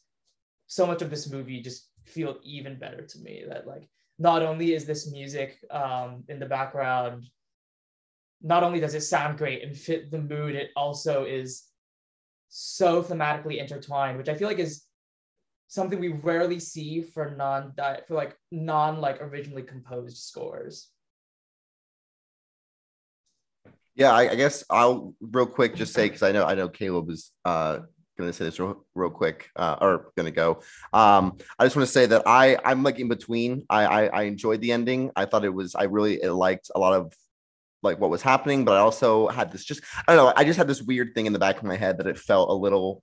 [0.69, 3.45] so much of this movie just feel even better to me.
[3.47, 3.87] That like
[4.19, 7.27] not only is this music um, in the background,
[8.41, 11.65] not only does it sound great and fit the mood, it also is
[12.49, 14.85] so thematically intertwined, which I feel like is
[15.69, 17.73] something we rarely see for non
[18.07, 20.89] for like non like originally composed scores.
[23.95, 27.11] Yeah, I, I guess I'll real quick just say because I know I know Caleb
[27.11, 27.81] is uh,
[28.19, 30.61] to say this real, real quick uh, or to go.
[30.93, 33.65] Um, I just want to say that I I'm like in between.
[33.69, 35.11] I, I I enjoyed the ending.
[35.17, 37.13] I thought it was I really liked a lot of
[37.83, 40.33] like what was happening, but I also had this just I don't know.
[40.37, 42.51] I just had this weird thing in the back of my head that it felt
[42.51, 43.03] a little.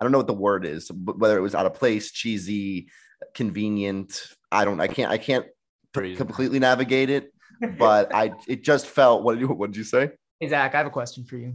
[0.00, 2.88] I don't know what the word is, but whether it was out of place, cheesy,
[3.34, 4.20] convenient.
[4.50, 4.80] I don't.
[4.80, 5.10] I can't.
[5.10, 5.46] I can't
[5.94, 6.16] Crazy.
[6.16, 7.32] completely navigate it
[7.78, 10.10] but I it just felt what did you what did you say?
[10.40, 11.54] Hey Zach, I have a question for you.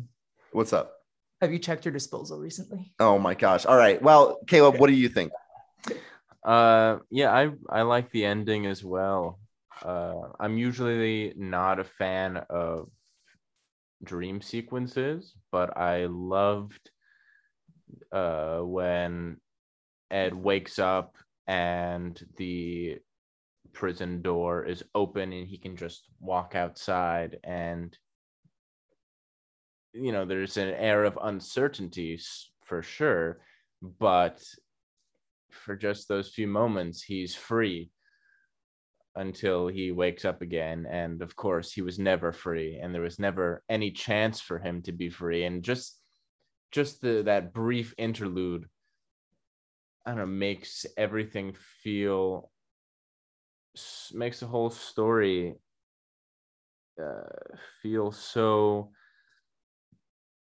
[0.51, 0.93] What's up?
[1.41, 2.93] Have you checked your disposal recently?
[2.99, 3.65] Oh my gosh.
[3.65, 4.01] All right.
[4.01, 5.31] Well, Caleb, what do you think?
[6.43, 9.39] Uh, yeah, I I like the ending as well.
[9.83, 12.89] Uh, I'm usually not a fan of
[14.03, 16.91] dream sequences, but I loved
[18.11, 19.37] uh when
[20.11, 21.15] Ed wakes up
[21.47, 22.97] and the
[23.73, 27.97] prison door is open and he can just walk outside and
[29.93, 32.19] you know there's an air of uncertainty
[32.65, 33.39] for sure
[33.99, 34.43] but
[35.51, 37.89] for just those few moments he's free
[39.17, 43.19] until he wakes up again and of course he was never free and there was
[43.19, 45.99] never any chance for him to be free and just
[46.71, 48.65] just the that brief interlude
[50.05, 52.49] I don't know makes everything feel
[54.13, 55.55] makes the whole story
[57.01, 58.91] uh, feel so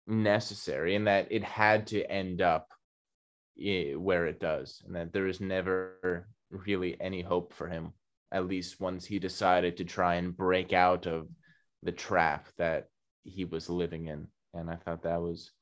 [0.07, 2.68] necessary and that it had to end up
[3.57, 7.93] where it does and that there is never really any hope for him
[8.35, 11.28] at least once he decided to try and break out of
[11.85, 12.89] the trap that
[13.22, 14.26] he was living in.
[14.53, 15.53] And i thought that was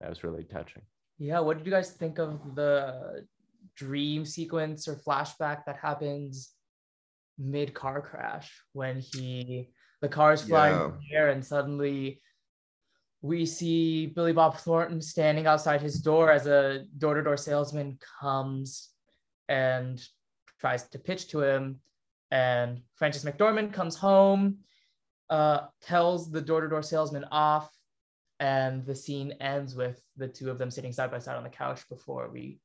[0.00, 0.82] that was really touching.
[1.18, 3.26] Yeah what did you guys think of the
[3.74, 6.52] dream sequence or flashback that happens
[7.38, 9.70] mid car crash when he
[10.02, 10.84] the car is flying yeah.
[10.84, 12.20] in the air and suddenly
[13.22, 18.90] we see Billy Bob Thornton standing outside his door as a door-to-door salesman comes
[19.48, 19.98] and
[20.60, 21.80] tries to pitch to him
[22.34, 24.56] and Frances McDormand comes home
[25.30, 27.70] uh, tells the door-to-door salesman off
[28.40, 31.48] and the scene ends with the two of them sitting side by side on the
[31.48, 32.58] couch before we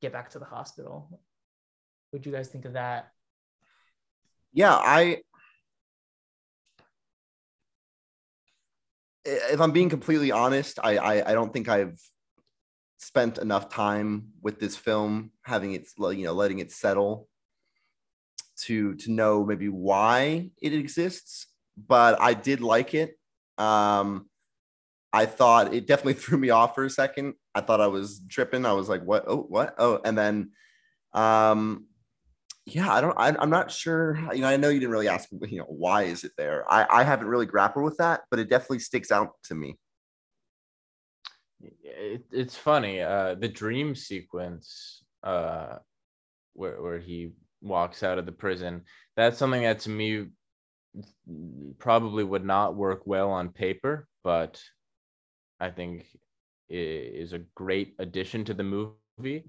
[0.00, 1.20] get back to the hospital.
[2.10, 3.10] What do you guys think of that?
[4.52, 5.18] yeah, I
[9.24, 12.00] if I'm being completely honest, I, I I, don't think I've
[12.98, 17.28] spent enough time with this film, having it you know letting it settle
[18.64, 21.46] to to know maybe why it exists.
[21.76, 23.18] But I did like it.
[23.58, 24.26] Um,
[25.12, 27.34] I thought it definitely threw me off for a second.
[27.54, 28.66] I thought I was tripping.
[28.66, 29.24] I was like, "What?
[29.26, 29.74] Oh, what?
[29.78, 30.50] Oh!" And then,
[31.12, 31.86] um,
[32.66, 33.18] yeah, I don't.
[33.18, 34.18] I, am not sure.
[34.32, 35.28] You know, I know you didn't really ask.
[35.30, 36.64] You know, why is it there?
[36.70, 39.78] I I haven't really grappled with that, but it definitely sticks out to me.
[41.60, 43.00] it, it's funny.
[43.00, 45.76] Uh, the dream sequence, uh,
[46.52, 48.82] where where he walks out of the prison,
[49.16, 50.26] that's something that to me
[51.78, 54.60] probably would not work well on paper, but
[55.60, 56.06] I think
[56.68, 58.62] is a great addition to the
[59.18, 59.44] movie.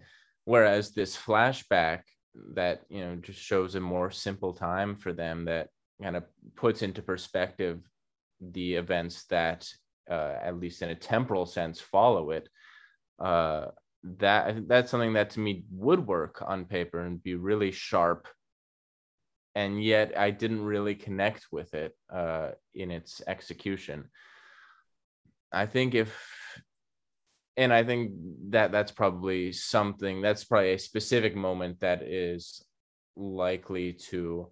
[0.45, 2.01] Whereas this flashback
[2.53, 5.70] that you know just shows a more simple time for them that
[6.01, 6.24] kind of
[6.55, 7.82] puts into perspective
[8.39, 9.68] the events that
[10.09, 12.49] uh, at least in a temporal sense follow it
[13.20, 13.68] uh,
[14.03, 18.27] that that's something that to me would work on paper and be really sharp
[19.55, 24.09] and yet i didn't really connect with it uh, in its execution
[25.51, 26.17] i think if
[27.57, 28.11] and i think
[28.49, 32.63] that that's probably something that's probably a specific moment that is
[33.15, 34.47] likely to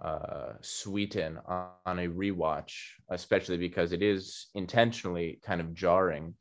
[0.00, 2.72] uh, sweeten on, on a rewatch,
[3.10, 6.34] especially because it is intentionally kind of jarring.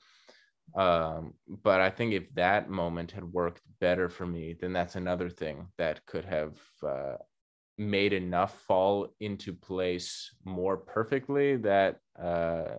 [0.75, 5.29] Um, but I think if that moment had worked better for me, then that's another
[5.29, 7.17] thing that could have uh,
[7.77, 12.75] made enough fall into place more perfectly that uh,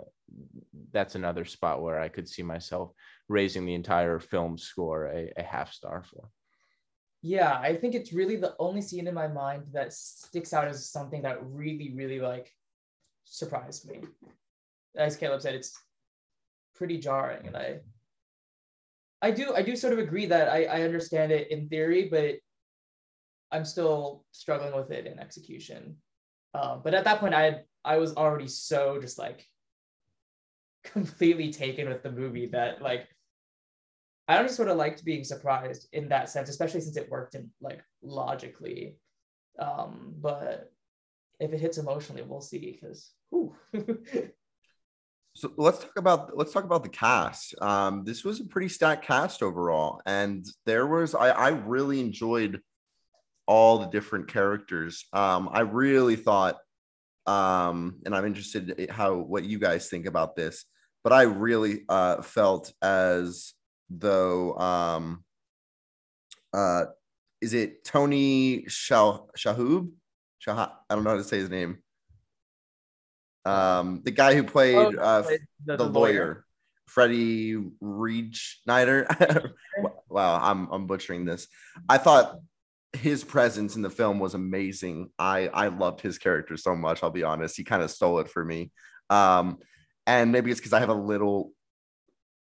[0.93, 2.93] that's another spot where I could see myself
[3.29, 6.29] raising the entire film score a, a half star for.
[7.25, 10.91] Yeah i think it's really the only scene in my mind that sticks out as
[10.91, 12.51] something that really really like
[13.25, 14.01] surprised me.
[14.97, 15.73] As caleb said it's
[16.75, 17.79] pretty jarring and i
[19.21, 22.37] i do i do sort of agree that i i understand it in theory but
[23.51, 25.97] i'm still struggling with it in execution
[26.55, 29.47] um, but at that point i had i was already so just like
[30.85, 33.09] completely taken with the movie that like
[34.29, 37.51] I only sort of liked being surprised in that sense, especially since it worked in
[37.61, 38.97] like logically.
[39.59, 40.73] Um, but
[41.41, 42.79] if it hits emotionally, we'll see.
[42.81, 43.11] Because
[45.35, 47.55] so let's talk about let's talk about the cast.
[47.61, 52.61] Um, this was a pretty stacked cast overall, and there was I I really enjoyed
[53.47, 55.05] all the different characters.
[55.13, 56.59] Um, I really thought,
[57.27, 60.65] um, and I'm interested in how what you guys think about this,
[61.03, 63.55] but I really uh, felt as
[63.95, 65.23] though um
[66.55, 66.85] uh
[67.43, 69.91] is it Tony Shah Shahub?
[70.39, 71.82] Shah I don't know how to say his name.
[73.45, 75.23] Um the guy who played oh, uh
[75.65, 75.91] the, the, lawyer.
[75.91, 76.45] lawyer.
[76.87, 79.07] Freddie Reed Schneider.
[80.09, 81.49] wow, I'm I'm butchering this.
[81.89, 82.39] I thought
[82.93, 85.11] his presence in the film was amazing.
[85.19, 87.03] I I loved his character so much.
[87.03, 87.57] I'll be honest.
[87.57, 88.71] He kind of stole it for me.
[89.09, 89.59] Um,
[90.07, 91.53] and maybe it's because I have a little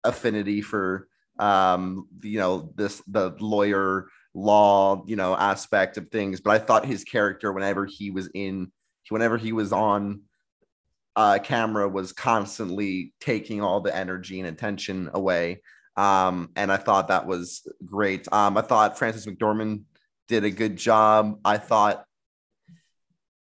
[0.05, 1.07] affinity for
[1.39, 6.41] um, you know, this the lawyer law, you know, aspect of things.
[6.41, 8.71] But I thought his character, whenever he was in,
[9.09, 10.23] whenever he was on
[11.21, 15.61] uh, camera, was constantly taking all the energy and attention away.
[15.95, 18.27] Um, and I thought that was great.
[18.33, 19.83] Um, I thought Frances McDormand
[20.29, 21.39] did a good job.
[21.45, 22.07] I thought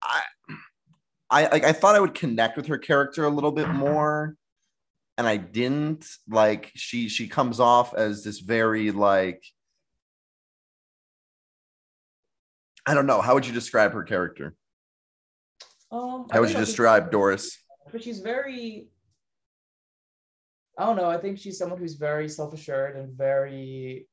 [0.03, 0.23] I
[1.31, 4.35] I I thought I would connect with her character a little bit more
[5.17, 9.45] and I didn't like she she comes off as this very like
[12.85, 14.57] I don't know how would you describe her character?
[15.93, 17.59] Um, how would you describe Doris?
[17.91, 18.89] But she's very
[20.79, 21.11] I don't know.
[21.11, 24.07] I think she's someone who's very self-assured and very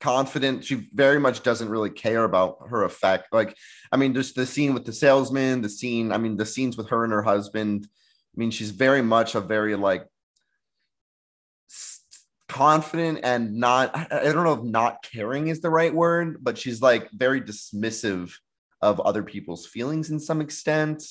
[0.00, 0.64] confident.
[0.64, 3.28] She very much doesn't really care about her effect.
[3.32, 3.56] Like,
[3.90, 6.90] I mean, just the scene with the salesman, the scene, I mean, the scenes with
[6.90, 7.88] her and her husband.
[7.90, 10.06] I mean, she's very much a very like
[12.48, 16.82] confident and not I don't know if not caring is the right word, but she's
[16.82, 18.32] like very dismissive
[18.82, 21.04] of other people's feelings in some extent.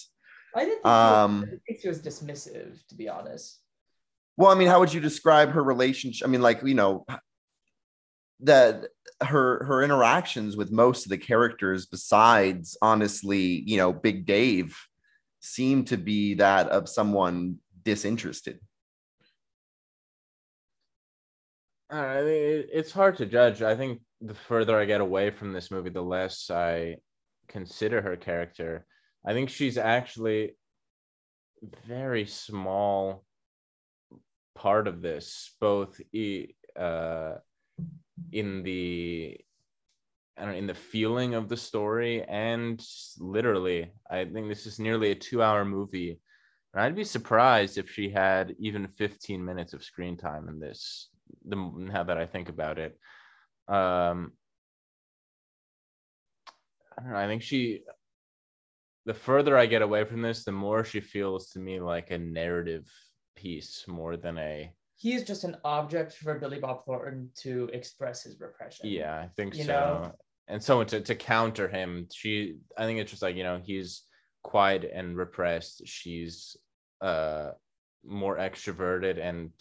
[0.56, 3.60] I didn't think, um, she, was, think she was dismissive, to be honest.
[4.38, 6.28] Well, I mean, how would you describe her relationship?
[6.28, 7.06] I mean, like, you know,
[8.42, 8.86] that
[9.22, 14.78] her her interactions with most of the characters besides honestly, you know, Big Dave
[15.42, 18.60] seem to be that of someone disinterested.
[21.92, 23.62] Uh, it, it's hard to judge.
[23.62, 26.98] I think the further I get away from this movie, the less I
[27.50, 28.86] consider her character.
[29.26, 30.56] I think she's actually
[31.86, 33.26] very small
[34.56, 36.00] part of this, both
[36.80, 37.34] uh,
[38.32, 39.38] in the
[40.38, 42.82] I don't know, in the feeling of the story and
[43.20, 43.92] literally.
[44.10, 46.22] I think this is nearly a two-hour movie.
[46.74, 51.10] And I'd be surprised if she had even 15 minutes of screen time in this
[51.46, 52.98] the now that I think about it.
[53.68, 54.34] Um,
[57.00, 57.18] I don't know.
[57.20, 57.82] I think she.
[59.06, 62.18] The further I get away from this, the more she feels to me like a
[62.18, 62.86] narrative
[63.36, 68.40] piece more than a he's just an object for Billy Bob Thornton to express his
[68.42, 68.90] repression.
[68.90, 69.72] Yeah, I think You so.
[69.72, 70.12] know?
[70.50, 74.04] And so to, to counter him, she I think it's just like, you know, he's
[74.44, 75.84] quiet and repressed.
[75.88, 76.58] She's
[77.02, 77.52] uh
[78.06, 79.52] more extroverted and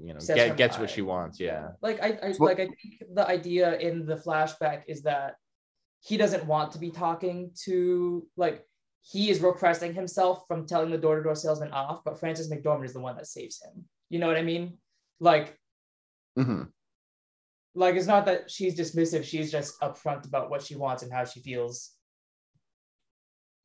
[0.00, 1.40] you know get, gets what she wants.
[1.40, 1.70] Yeah.
[1.82, 5.34] Like I, I So- like I think the idea in the flashback is that
[6.00, 8.64] he doesn't want to be talking to like
[9.02, 13.00] he is repressing himself from telling the door-to-door salesman off, but Frances McDormand is the
[13.00, 13.84] one that saves him.
[14.10, 14.78] You know what I mean?
[15.20, 15.58] Like
[16.38, 16.70] Mhm.
[17.74, 21.24] like it's not that she's dismissive, she's just upfront about what she wants and how
[21.24, 21.92] she feels.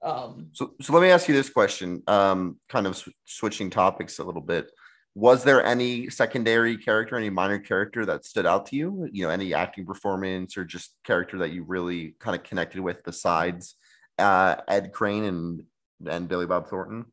[0.01, 4.19] Um So, so let me ask you this question, um, kind of sw- switching topics
[4.19, 4.71] a little bit.
[5.17, 9.07] Was there any secondary character, any minor character that stood out to you?
[9.11, 13.01] You know, any acting performance or just character that you really kind of connected with
[13.05, 13.75] besides
[14.19, 15.63] uh, Ed Crane and
[16.05, 17.05] and Billy Bob Thornton?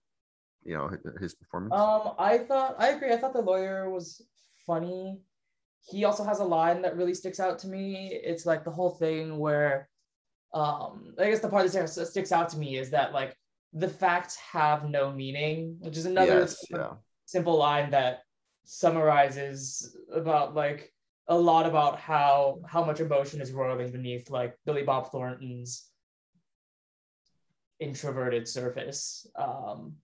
[0.64, 0.90] You know,
[1.20, 1.74] his performance.
[1.74, 3.12] Um, I thought I agree.
[3.12, 4.20] I thought the lawyer was
[4.66, 5.20] funny.
[5.88, 8.20] He also has a line that really sticks out to me.
[8.24, 9.88] It's like the whole thing where,
[10.54, 13.36] um, I guess the part that sticks- out to me is that like
[13.72, 16.94] the facts have no meaning, which is another yes, yeah.
[17.32, 18.20] Simple line that
[18.64, 20.92] summarizes about like
[21.28, 25.88] a lot about how how much emotion is roiling beneath like Billy Bob Thornton's
[27.80, 29.26] introverted surface.
[29.36, 29.96] Um,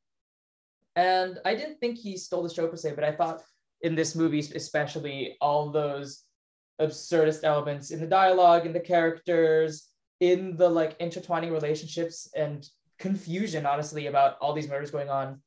[0.97, 3.43] and I didn't think he stole the show per se, but I thought
[3.83, 6.25] in this movie, especially all those
[6.81, 9.89] absurdist elements in the dialogue, in the characters,
[10.21, 12.69] in the like intertwining relationships and
[12.99, 15.41] confusion, honestly, about all these murders going on.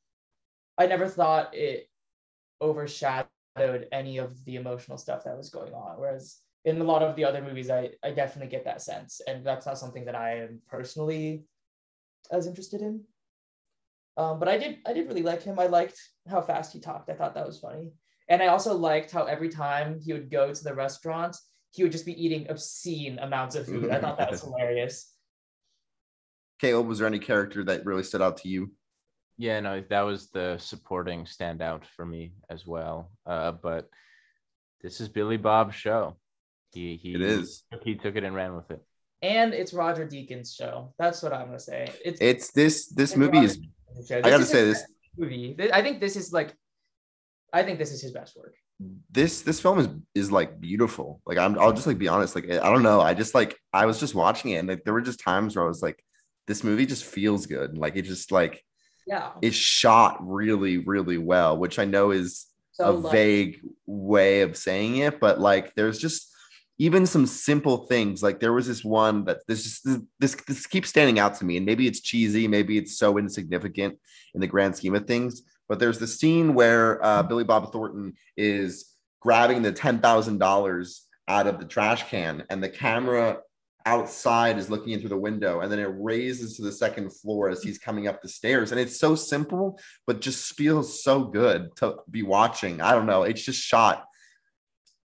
[0.78, 1.88] I never thought it
[2.60, 3.28] overshadowed
[3.92, 5.98] any of the emotional stuff that was going on.
[5.98, 9.20] Whereas in a lot of the other movies, I, I definitely get that sense.
[9.26, 11.44] And that's not something that I am personally
[12.30, 13.02] as interested in.
[14.16, 15.58] Um, but I did I did really like him.
[15.58, 15.98] I liked
[16.28, 17.08] how fast he talked.
[17.08, 17.92] I thought that was funny.
[18.28, 21.36] And I also liked how every time he would go to the restaurant,
[21.70, 23.90] he would just be eating obscene amounts of food.
[23.90, 25.14] I thought that was hilarious.
[26.60, 28.70] Caleb, was there any character that really stood out to you?
[29.38, 33.10] Yeah, no, that was the supporting standout for me as well.
[33.26, 33.88] Uh, but
[34.82, 36.16] this is Billy Bob's show.
[36.72, 37.64] He he It is.
[37.82, 38.80] he took it and ran with it.
[39.20, 40.94] And it's Roger Deakins' show.
[40.98, 41.90] That's what I'm gonna say.
[42.04, 43.58] It's It's this this it's movie Roger is.
[43.58, 44.18] Deakins' show.
[44.18, 44.84] I gotta is say this.
[45.16, 45.56] movie.
[45.72, 46.54] I think this is like,
[47.52, 48.54] I think this is his best work.
[49.10, 51.20] this this film is is like beautiful.
[51.26, 52.34] Like I'm I'll just like be honest.
[52.34, 53.00] Like I don't know.
[53.00, 55.64] I just like I was just watching it and like there were just times where
[55.64, 56.02] I was like,
[56.46, 57.76] this movie just feels good.
[57.78, 58.64] Like it just like
[59.06, 59.30] Yeah.
[59.42, 64.96] is shot really, really well, which I know is So a vague way of saying
[64.96, 66.32] it, but like there's just
[66.78, 68.22] even some simple things.
[68.22, 69.86] Like there was this one that this just
[70.18, 73.98] this this keeps standing out to me, and maybe it's cheesy, maybe it's so insignificant
[74.34, 75.42] in the grand scheme of things.
[75.68, 81.06] But there's the scene where uh, Billy Bob Thornton is grabbing the ten thousand dollars
[81.28, 83.38] out of the trash can, and the camera
[83.86, 87.48] outside is looking in through the window, and then it raises to the second floor
[87.48, 88.70] as he's coming up the stairs.
[88.70, 92.80] And it's so simple, but just feels so good to be watching.
[92.80, 93.22] I don't know.
[93.22, 94.04] It's just shot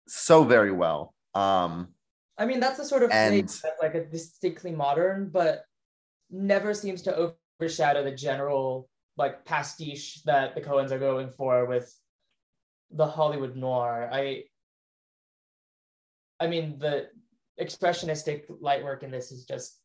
[0.08, 1.14] so very well.
[1.34, 1.94] Um,
[2.36, 5.64] I mean, that's the sort of thing And- that's like a distinctly modern, but
[6.30, 11.94] never seems to overshadow the general like pastiche that the Coens are going for with
[12.90, 14.08] the Hollywood noir.
[14.10, 14.44] I,
[16.38, 17.08] I mean, the
[17.61, 19.78] expressionistic light work in this is just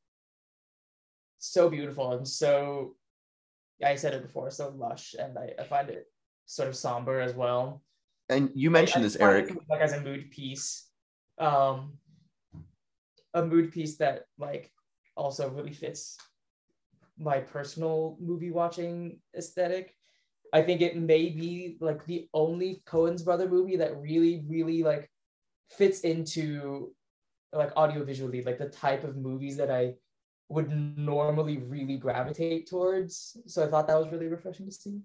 [1.40, 2.96] so beautiful and so.
[3.84, 6.06] I said it before, so lush, and I, I find it
[6.46, 7.84] sort of somber as well.
[8.30, 9.50] and you mentioned I this, Eric.
[9.50, 10.88] it like as a mood piece,
[11.40, 11.98] um,
[13.34, 14.72] a mood piece that like
[15.18, 16.18] also really fits
[17.20, 19.94] my personal movie watching aesthetic.
[20.54, 25.12] I think it may be like the only Coen's brother movie that really, really like
[25.70, 26.95] fits into
[27.58, 29.96] like audio visually, like the type of movies that I
[30.50, 33.38] would normally really gravitate towards.
[33.48, 35.00] So I thought that was really refreshing to see.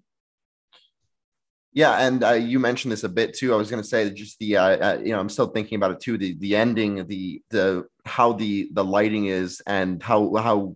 [1.73, 3.53] Yeah, and uh, you mentioned this a bit too.
[3.53, 5.77] I was going to say that just the, uh, uh, you know, I'm still thinking
[5.77, 6.17] about it too.
[6.17, 10.75] The the ending, the the how the the lighting is, and how how,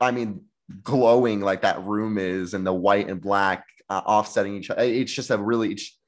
[0.00, 0.42] I mean,
[0.82, 4.82] glowing like that room is, and the white and black uh, offsetting each other.
[4.82, 5.98] It's just a really, it's,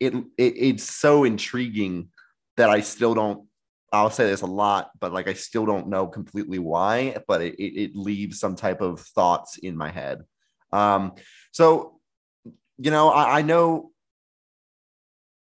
[0.00, 0.24] it, it
[0.56, 2.08] it's so intriguing
[2.56, 3.46] that I still don't.
[3.92, 7.54] I'll say this a lot, but like I still don't know completely why, but it,
[7.56, 10.22] it, it leaves some type of thoughts in my head.
[10.72, 11.12] Um,
[11.52, 12.00] so
[12.78, 13.92] you know, I, I know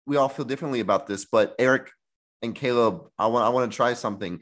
[0.05, 1.91] we all feel differently about this, but Eric
[2.41, 4.39] and Caleb, I want I want to try something.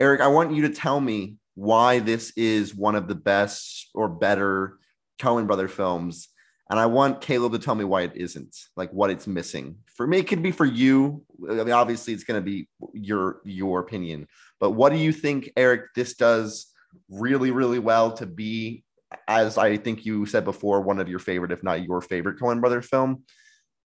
[0.00, 4.08] Eric, I want you to tell me why this is one of the best or
[4.08, 4.78] better
[5.20, 6.28] Coen brother films,
[6.70, 9.76] and I want Caleb to tell me why it isn't, like what it's missing.
[10.02, 11.24] For me, it could be for you.
[11.48, 14.26] I mean, obviously, it's going to be your your opinion.
[14.58, 15.94] But what do you think, Eric?
[15.94, 16.72] This does
[17.08, 18.82] really, really well to be,
[19.28, 22.60] as I think you said before, one of your favorite, if not your favorite, Coen
[22.60, 23.22] Brothers film.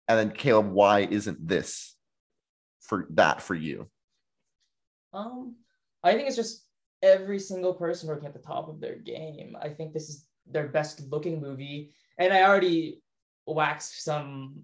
[0.07, 1.95] And then Caleb, why isn't this
[2.81, 3.89] for that for you?
[5.13, 5.55] Um,
[6.03, 6.63] I think it's just
[7.01, 9.57] every single person working at the top of their game.
[9.59, 11.91] I think this is their best looking movie.
[12.19, 13.01] And I already
[13.47, 14.63] waxed some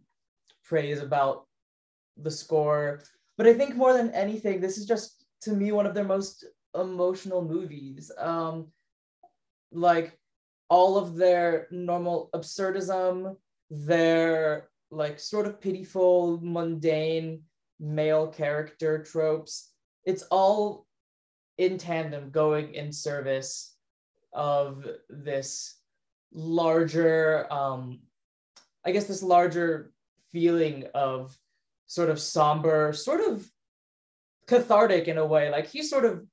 [0.69, 1.47] praise about
[2.15, 3.01] the score,
[3.37, 6.45] but I think more than anything, this is just to me one of their most
[6.79, 8.11] emotional movies.
[8.17, 8.67] Um,
[9.71, 10.17] like
[10.69, 13.35] all of their normal absurdism,
[13.71, 17.41] their like sort of pitiful, mundane
[17.79, 19.71] male character tropes.
[20.05, 20.85] It's all
[21.57, 23.75] in tandem going in service
[24.33, 25.75] of this
[26.31, 27.99] larger um
[28.85, 29.91] i guess this larger
[30.31, 31.37] feeling of
[31.87, 33.49] sort of somber sort of
[34.47, 35.49] cathartic in a way.
[35.49, 36.25] Like he sort of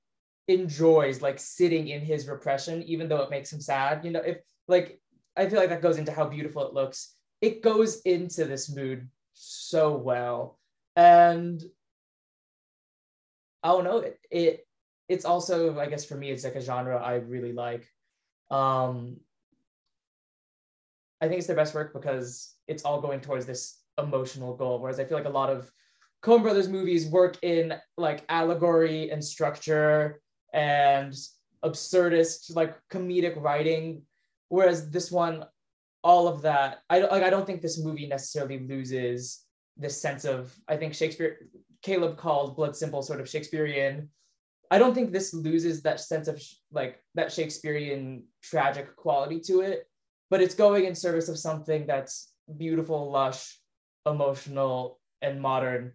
[0.49, 4.05] enjoys like sitting in his repression even though it makes him sad.
[4.05, 4.38] You know if
[4.68, 5.01] like
[5.36, 7.14] i feel like that goes into how beautiful it looks.
[7.40, 10.59] It goes into this mood so well.
[10.94, 11.62] And
[13.62, 14.66] i don't know it, it
[15.09, 17.86] it's also i guess for me it's like a genre i really like.
[18.51, 19.16] Um
[21.20, 25.01] i think it's their best work because it's all going towards this emotional goal whereas
[25.01, 25.70] i feel like a lot of
[26.22, 30.20] coen brothers movies work in like allegory and structure
[30.53, 31.14] and
[31.64, 34.03] absurdist like comedic writing
[34.49, 35.44] whereas this one
[36.03, 39.44] all of that i like i don't think this movie necessarily loses
[39.76, 41.38] this sense of i think shakespeare
[41.86, 44.09] caleb called blood simple sort of shakespearean.
[44.72, 46.42] I don't think this loses that sense of
[46.72, 49.88] like that Shakespearean tragic quality to it,
[50.28, 53.61] but it's going in service of something that's beautiful, lush,
[54.07, 55.93] emotional, and modern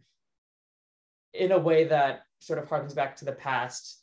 [1.33, 4.01] in a way that sort of harkens back to the past.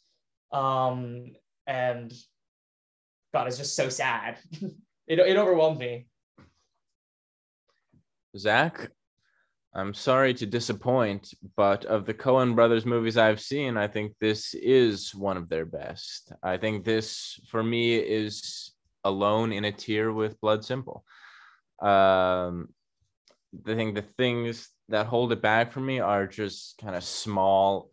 [0.53, 1.33] Um,
[1.67, 2.13] and
[3.33, 4.39] God, it's just so sad.
[5.07, 6.07] it, it overwhelmed me.
[8.37, 8.91] Zach,
[9.75, 14.55] I'm sorry to disappoint, but of the Coen brothers movies I've seen, I think this
[14.55, 16.33] is one of their best.
[16.43, 18.73] I think this, for me, is
[19.05, 21.05] alone in a tier with Blood Simple.
[21.81, 22.69] Um,
[23.55, 27.91] I think the things that hold it back for me are just kind of small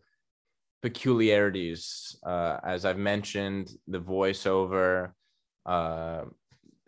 [0.82, 2.16] peculiarities.
[2.24, 5.12] Uh, as I've mentioned, the voiceover,
[5.64, 6.22] uh,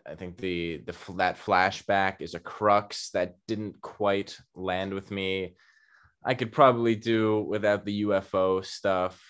[0.07, 5.55] I think the the that flashback is a crux that didn't quite land with me.
[6.23, 9.21] I could probably do without the UFO stuff.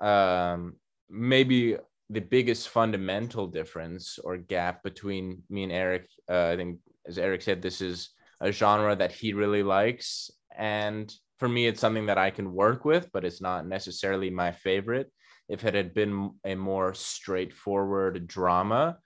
[0.00, 0.76] Um,
[1.08, 1.76] maybe
[2.10, 7.42] the biggest fundamental difference or gap between me and Eric, uh, I think, as Eric
[7.42, 8.10] said, this is
[8.40, 12.84] a genre that he really likes, and for me, it's something that I can work
[12.84, 15.12] with, but it's not necessarily my favorite.
[15.48, 18.98] If it had been a more straightforward drama,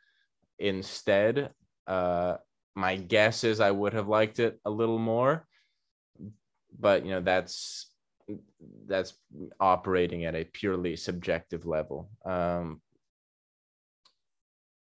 [0.60, 1.50] instead.
[1.86, 2.36] Uh,
[2.76, 5.46] my guess is I would have liked it a little more,
[6.78, 7.90] but you know that's
[8.86, 9.14] that's
[9.58, 12.10] operating at a purely subjective level.
[12.24, 12.80] Um,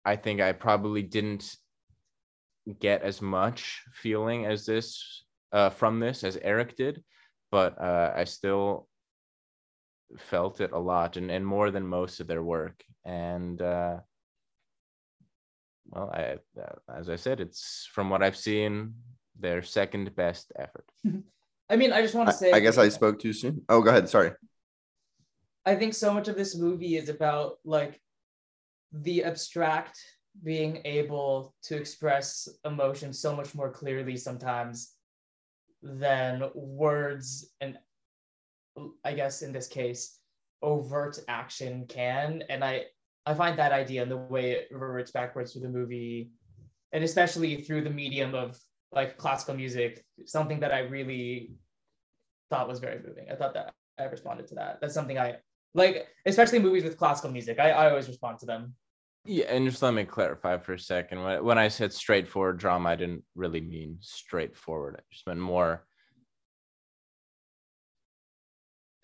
[0.05, 1.57] I think I probably didn't
[2.81, 7.03] get as much feeling as this uh, from this as Eric did,
[7.51, 8.89] but uh, I still
[10.17, 12.83] felt it a lot and, and more than most of their work.
[13.05, 13.99] And uh,
[15.91, 18.95] well, I, uh, as I said, it's from what I've seen,
[19.39, 20.87] their second best effort.
[21.69, 22.53] I mean, I just want to say.
[22.53, 23.63] I, I guess I spoke too soon.
[23.69, 24.09] Oh, go ahead.
[24.09, 24.33] Sorry.
[25.67, 28.01] I think so much of this movie is about like
[28.93, 29.99] the abstract
[30.43, 34.95] being able to express emotion so much more clearly sometimes
[35.83, 37.79] than words and
[39.05, 40.19] I guess in this case
[40.63, 42.87] overt action can and I
[43.27, 46.31] I find that idea and the way it reverts backwards through the movie,
[46.93, 48.59] and especially through the medium of
[48.93, 51.53] like classical music, something that I really
[52.51, 53.27] thought was very moving.
[53.31, 54.79] I thought that I responded to that.
[54.81, 55.37] That's something I
[55.75, 57.59] like, especially movies with classical music.
[57.59, 58.75] I, I always respond to them.
[59.27, 61.23] Yeah, and just let me clarify for a second.
[61.23, 64.97] When, when I said straightforward drama, I didn't really mean straightforward.
[64.99, 65.87] I just meant more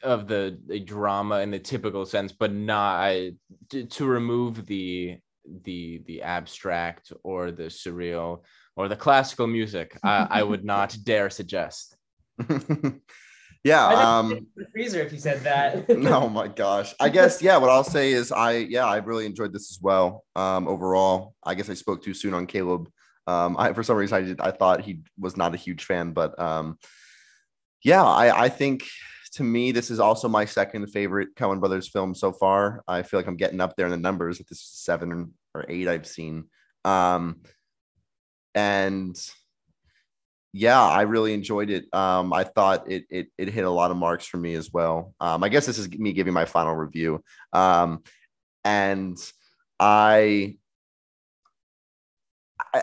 [0.02, 3.32] of the, the drama in the typical sense, but not I,
[3.70, 5.18] to, to remove the
[5.64, 8.42] the the abstract or the surreal
[8.76, 9.98] or the classical music.
[10.04, 11.96] I, I would not dare suggest.
[13.62, 15.84] yeah, um, freezer if you said that.
[15.90, 16.94] oh my gosh.
[16.98, 17.58] I guess yeah.
[17.58, 20.24] What I'll say is I yeah I really enjoyed this as well.
[20.34, 22.88] Um, overall, I guess I spoke too soon on Caleb.
[23.26, 26.12] Um, I for some reason I did I thought he was not a huge fan,
[26.12, 26.78] but um,
[27.84, 28.84] yeah, I I think
[29.34, 32.82] to me this is also my second favorite Coen Brothers film so far.
[32.88, 34.40] I feel like I'm getting up there in the numbers.
[34.40, 36.44] If this is seven or eight I've seen,
[36.86, 37.42] um,
[38.54, 39.14] and
[40.52, 41.92] yeah, I really enjoyed it.
[41.94, 45.14] Um, I thought it, it it hit a lot of marks for me as well.
[45.20, 47.22] Um, I guess this is me giving my final review.
[47.52, 48.02] Um,
[48.64, 49.16] and
[49.78, 50.56] I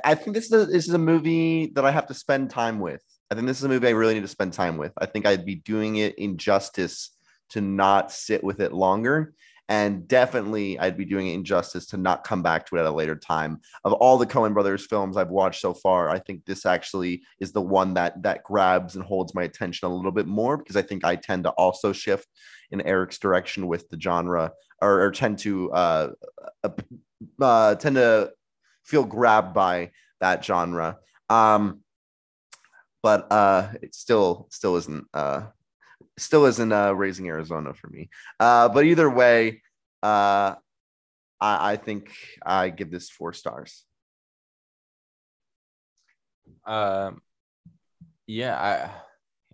[0.04, 2.80] I, think this is a, this is a movie that I have to spend time
[2.80, 3.02] with.
[3.30, 4.92] I think this is a movie I really need to spend time with.
[4.98, 7.12] I think I'd be doing it injustice
[7.50, 9.34] to not sit with it longer.
[9.70, 12.92] And definitely, I'd be doing it injustice to not come back to it at a
[12.92, 13.60] later time.
[13.84, 17.52] Of all the Coen Brothers films I've watched so far, I think this actually is
[17.52, 20.82] the one that that grabs and holds my attention a little bit more because I
[20.84, 22.28] think I tend to also shift
[22.72, 26.10] in Eric's direction with the genre, or, or tend to uh,
[26.64, 26.70] uh,
[27.42, 28.32] uh, tend to
[28.86, 29.92] feel grabbed by
[30.22, 30.98] that genre.
[31.30, 31.82] Um,
[33.04, 35.48] but uh, it still still isn't uh,
[36.18, 38.10] still isn't uh, raising Arizona for me.
[38.40, 39.62] Uh, but either way,
[40.04, 40.56] uh,
[41.40, 42.12] I, I think
[42.46, 43.84] I give this four stars.
[46.66, 47.22] Um,
[48.26, 48.92] yeah, I.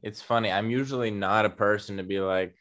[0.01, 0.51] It's funny.
[0.51, 2.55] I'm usually not a person to be like,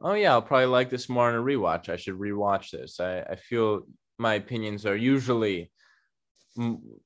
[0.00, 1.88] oh yeah, I'll probably like this more in a rewatch.
[1.88, 2.98] I should rewatch this.
[2.98, 3.82] I, I feel
[4.18, 5.70] my opinions are usually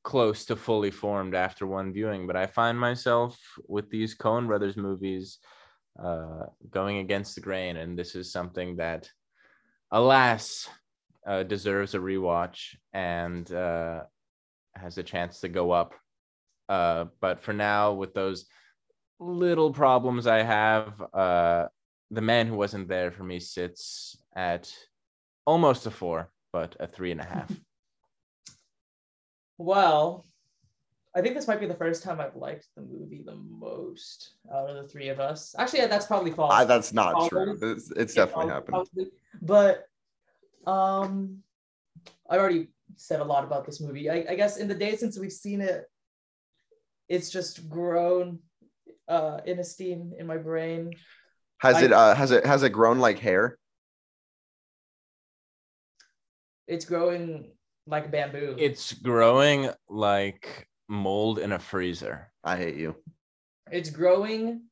[0.02, 3.38] close to fully formed after one viewing, but I find myself
[3.68, 5.38] with these Coen Brothers movies
[6.02, 9.08] uh, going against the grain, and this is something that,
[9.90, 10.68] alas,
[11.26, 14.02] uh, deserves a rewatch and uh,
[14.74, 15.94] has a chance to go up.
[16.68, 18.46] Uh, but for now, with those
[19.20, 21.66] little problems I have, uh,
[22.10, 24.72] the man who wasn't there for me sits at
[25.46, 27.50] almost a four, but a three and a half.
[29.56, 30.26] Well,
[31.16, 34.68] I think this might be the first time I've liked the movie the most out
[34.68, 35.54] of the three of us.
[35.56, 36.52] Actually, yeah, that's probably false.
[36.52, 37.56] I, that's not probably.
[37.56, 37.72] true.
[37.72, 38.74] It's, it's definitely happened.
[38.74, 39.06] Probably.
[39.40, 39.88] But
[40.66, 41.38] um,
[42.28, 44.10] I already said a lot about this movie.
[44.10, 45.84] I, I, guess in the days since we've seen it,
[47.08, 48.40] it's just grown
[49.08, 50.90] uh, in esteem in my brain.
[51.58, 53.58] Has I, it uh, has it has it grown like hair?
[56.66, 57.52] It's growing
[57.86, 58.56] like bamboo.
[58.58, 62.30] It's growing like mold in a freezer.
[62.42, 62.96] I hate you.
[63.70, 64.62] It's growing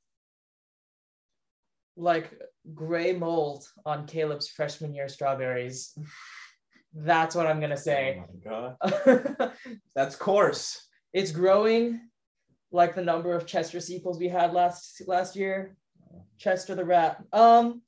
[1.96, 2.32] like
[2.74, 5.96] gray mold on Caleb's freshman year strawberries.
[6.94, 8.22] That's what I'm gonna say.
[8.22, 9.52] Oh my god.
[9.94, 10.86] That's coarse.
[11.12, 12.00] It's growing
[12.70, 15.76] like the number of Chester sequels we had last last year.
[16.38, 17.22] Chester the rat.
[17.32, 17.82] Um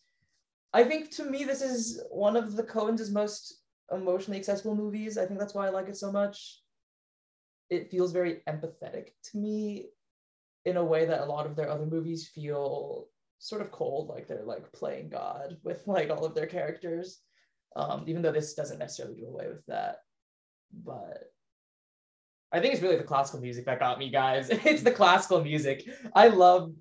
[0.73, 3.61] I think to me this is one of the Coens' most
[3.93, 5.19] emotionally accessible movies.
[5.19, 6.61] I think that's why I like it so much.
[7.71, 9.87] It feels very empathetic to me
[10.65, 13.09] in a way that a lot of their other movies feel
[13.39, 17.21] sort of cold, like they're like playing God with like all of their characters.
[17.77, 19.97] Um, even though this doesn't necessarily do away with that.
[20.73, 21.25] But
[22.53, 24.49] I think it's really the classical music that got me, guys.
[24.51, 25.89] it's the classical music.
[26.15, 26.73] I love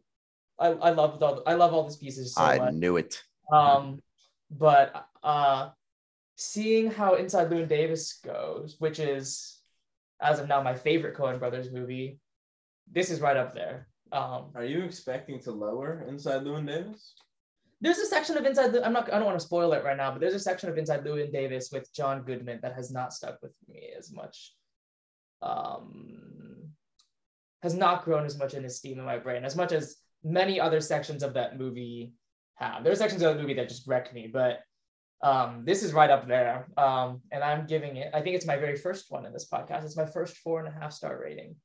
[0.60, 2.74] I, I love all I love all these pieces so I much.
[2.74, 3.22] knew it.
[3.52, 4.00] Um
[4.52, 5.70] but uh
[6.36, 9.60] seeing how Inside Llewyn Davis goes, which is
[10.24, 12.20] as of now my favorite Coen Brothers movie,
[12.92, 13.88] this is right up there.
[14.12, 17.14] Um, Are you expecting to lower Inside Llewyn Davis?
[17.82, 18.76] There's a section of Inside.
[18.78, 19.12] I'm not.
[19.12, 21.32] I don't want to spoil it right now, but there's a section of Inside Llewyn
[21.32, 24.54] Davis with John Goodman that has not stuck with me as much.
[25.42, 26.70] Um,
[27.62, 30.82] has not grown as much in esteem in my brain as much as many other
[30.82, 32.14] sections of that movie
[32.56, 32.84] have.
[32.84, 34.60] There are sections of the movie that just wrecked me, but
[35.24, 36.68] um, this is right up there.
[36.78, 39.86] Um, and I'm giving it, I think it's my very first one in this podcast.
[39.86, 41.56] It's my first four and a half star rating.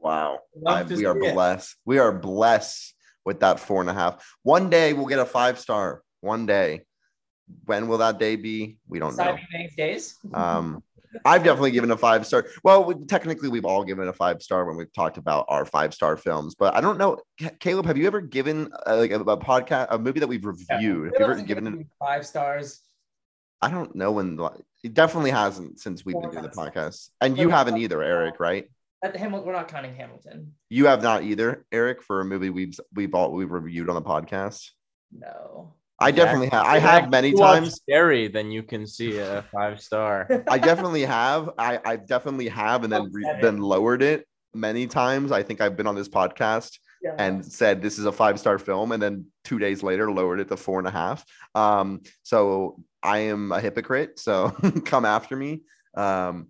[0.00, 0.40] Wow.
[0.66, 1.70] I, we are blessed.
[1.70, 1.78] It.
[1.86, 2.94] We are blessed
[3.24, 4.22] with that four and a half.
[4.42, 6.02] One day we'll get a five star.
[6.20, 6.82] One day.
[7.66, 8.78] When will that day be?
[8.88, 9.36] We don't know.
[9.76, 10.16] days.
[10.32, 10.82] Um,
[11.24, 12.46] I've definitely given a five star.
[12.62, 15.94] Well, we, technically, we've all given a five star when we've talked about our five
[15.94, 16.54] star films.
[16.54, 17.18] But I don't know,
[17.60, 21.12] Caleb, have you ever given uh, like a, a, podcast, a movie that we've reviewed?
[21.14, 22.80] Yeah, have you ever given it five stars?
[23.60, 24.38] I don't know when.
[24.82, 28.70] It definitely hasn't since we've been doing the podcast, and you haven't either, Eric, right?
[29.02, 30.54] At Hamilton, we're not counting Hamilton.
[30.70, 34.02] You have not either, Eric, for a movie we've we've all we've reviewed on the
[34.02, 34.70] podcast.
[35.12, 35.74] No.
[36.04, 36.66] I definitely have.
[36.66, 37.76] I have many times.
[37.76, 40.44] Scary, than you can see a five star.
[40.48, 41.50] I definitely have.
[41.58, 45.32] I, I definitely have, and then re- then lowered it many times.
[45.32, 47.14] I think I've been on this podcast yeah.
[47.18, 50.48] and said this is a five star film, and then two days later lowered it
[50.48, 51.24] to four and a half.
[51.54, 54.18] Um, so I am a hypocrite.
[54.18, 54.50] So
[54.84, 55.62] come after me.
[55.96, 56.48] Um,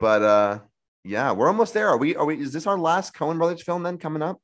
[0.00, 0.58] but uh,
[1.04, 1.88] Yeah, we're almost there.
[1.88, 2.16] Are we?
[2.16, 2.40] Are we?
[2.40, 4.40] Is this our last Coen Brothers film then coming up,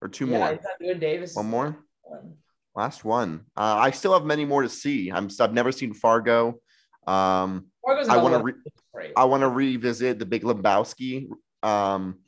[0.00, 0.52] or two yeah, more?
[0.52, 1.34] is that Davis?
[1.34, 1.78] One more.
[2.02, 2.34] One.
[2.74, 3.46] Last one.
[3.56, 5.10] Uh, I still have many more to see.
[5.10, 5.28] I'm.
[5.40, 6.60] I've never seen Fargo.
[7.06, 8.54] Um, Fargo's I wanna re-
[9.16, 11.28] I want to revisit The Big Lebowski.
[11.62, 12.20] Um,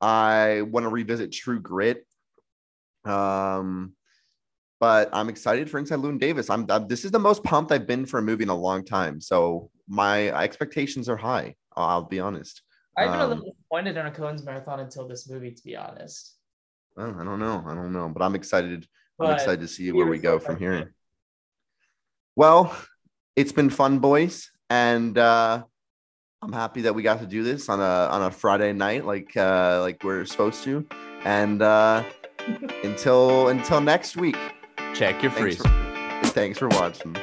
[0.00, 2.06] I want to revisit True Grit.
[3.04, 3.94] Um,
[4.78, 6.48] but I'm excited for Inside Llewyn Davis.
[6.50, 6.86] I'm, I'm.
[6.86, 9.20] This is the most pumped I've been for a movie in a long time.
[9.20, 11.54] So my expectations are high.
[11.76, 12.62] I'll be honest.
[12.96, 15.76] I've been a um, little disappointed in a Coen's marathon until this movie, to be
[15.76, 16.36] honest.
[16.96, 17.62] I don't know.
[17.66, 18.86] I don't know, but I'm excited.
[19.18, 20.92] I'm excited to see where were we so go from here.
[22.34, 22.76] Well,
[23.34, 25.62] it's been fun, boys, and uh,
[26.42, 29.36] I'm happy that we got to do this on a on a Friday night, like
[29.36, 30.86] uh, like we're supposed to.
[31.24, 32.04] And uh,
[32.84, 34.36] until until next week,
[34.96, 35.68] Check your thanks for,
[36.30, 37.14] thanks for watching.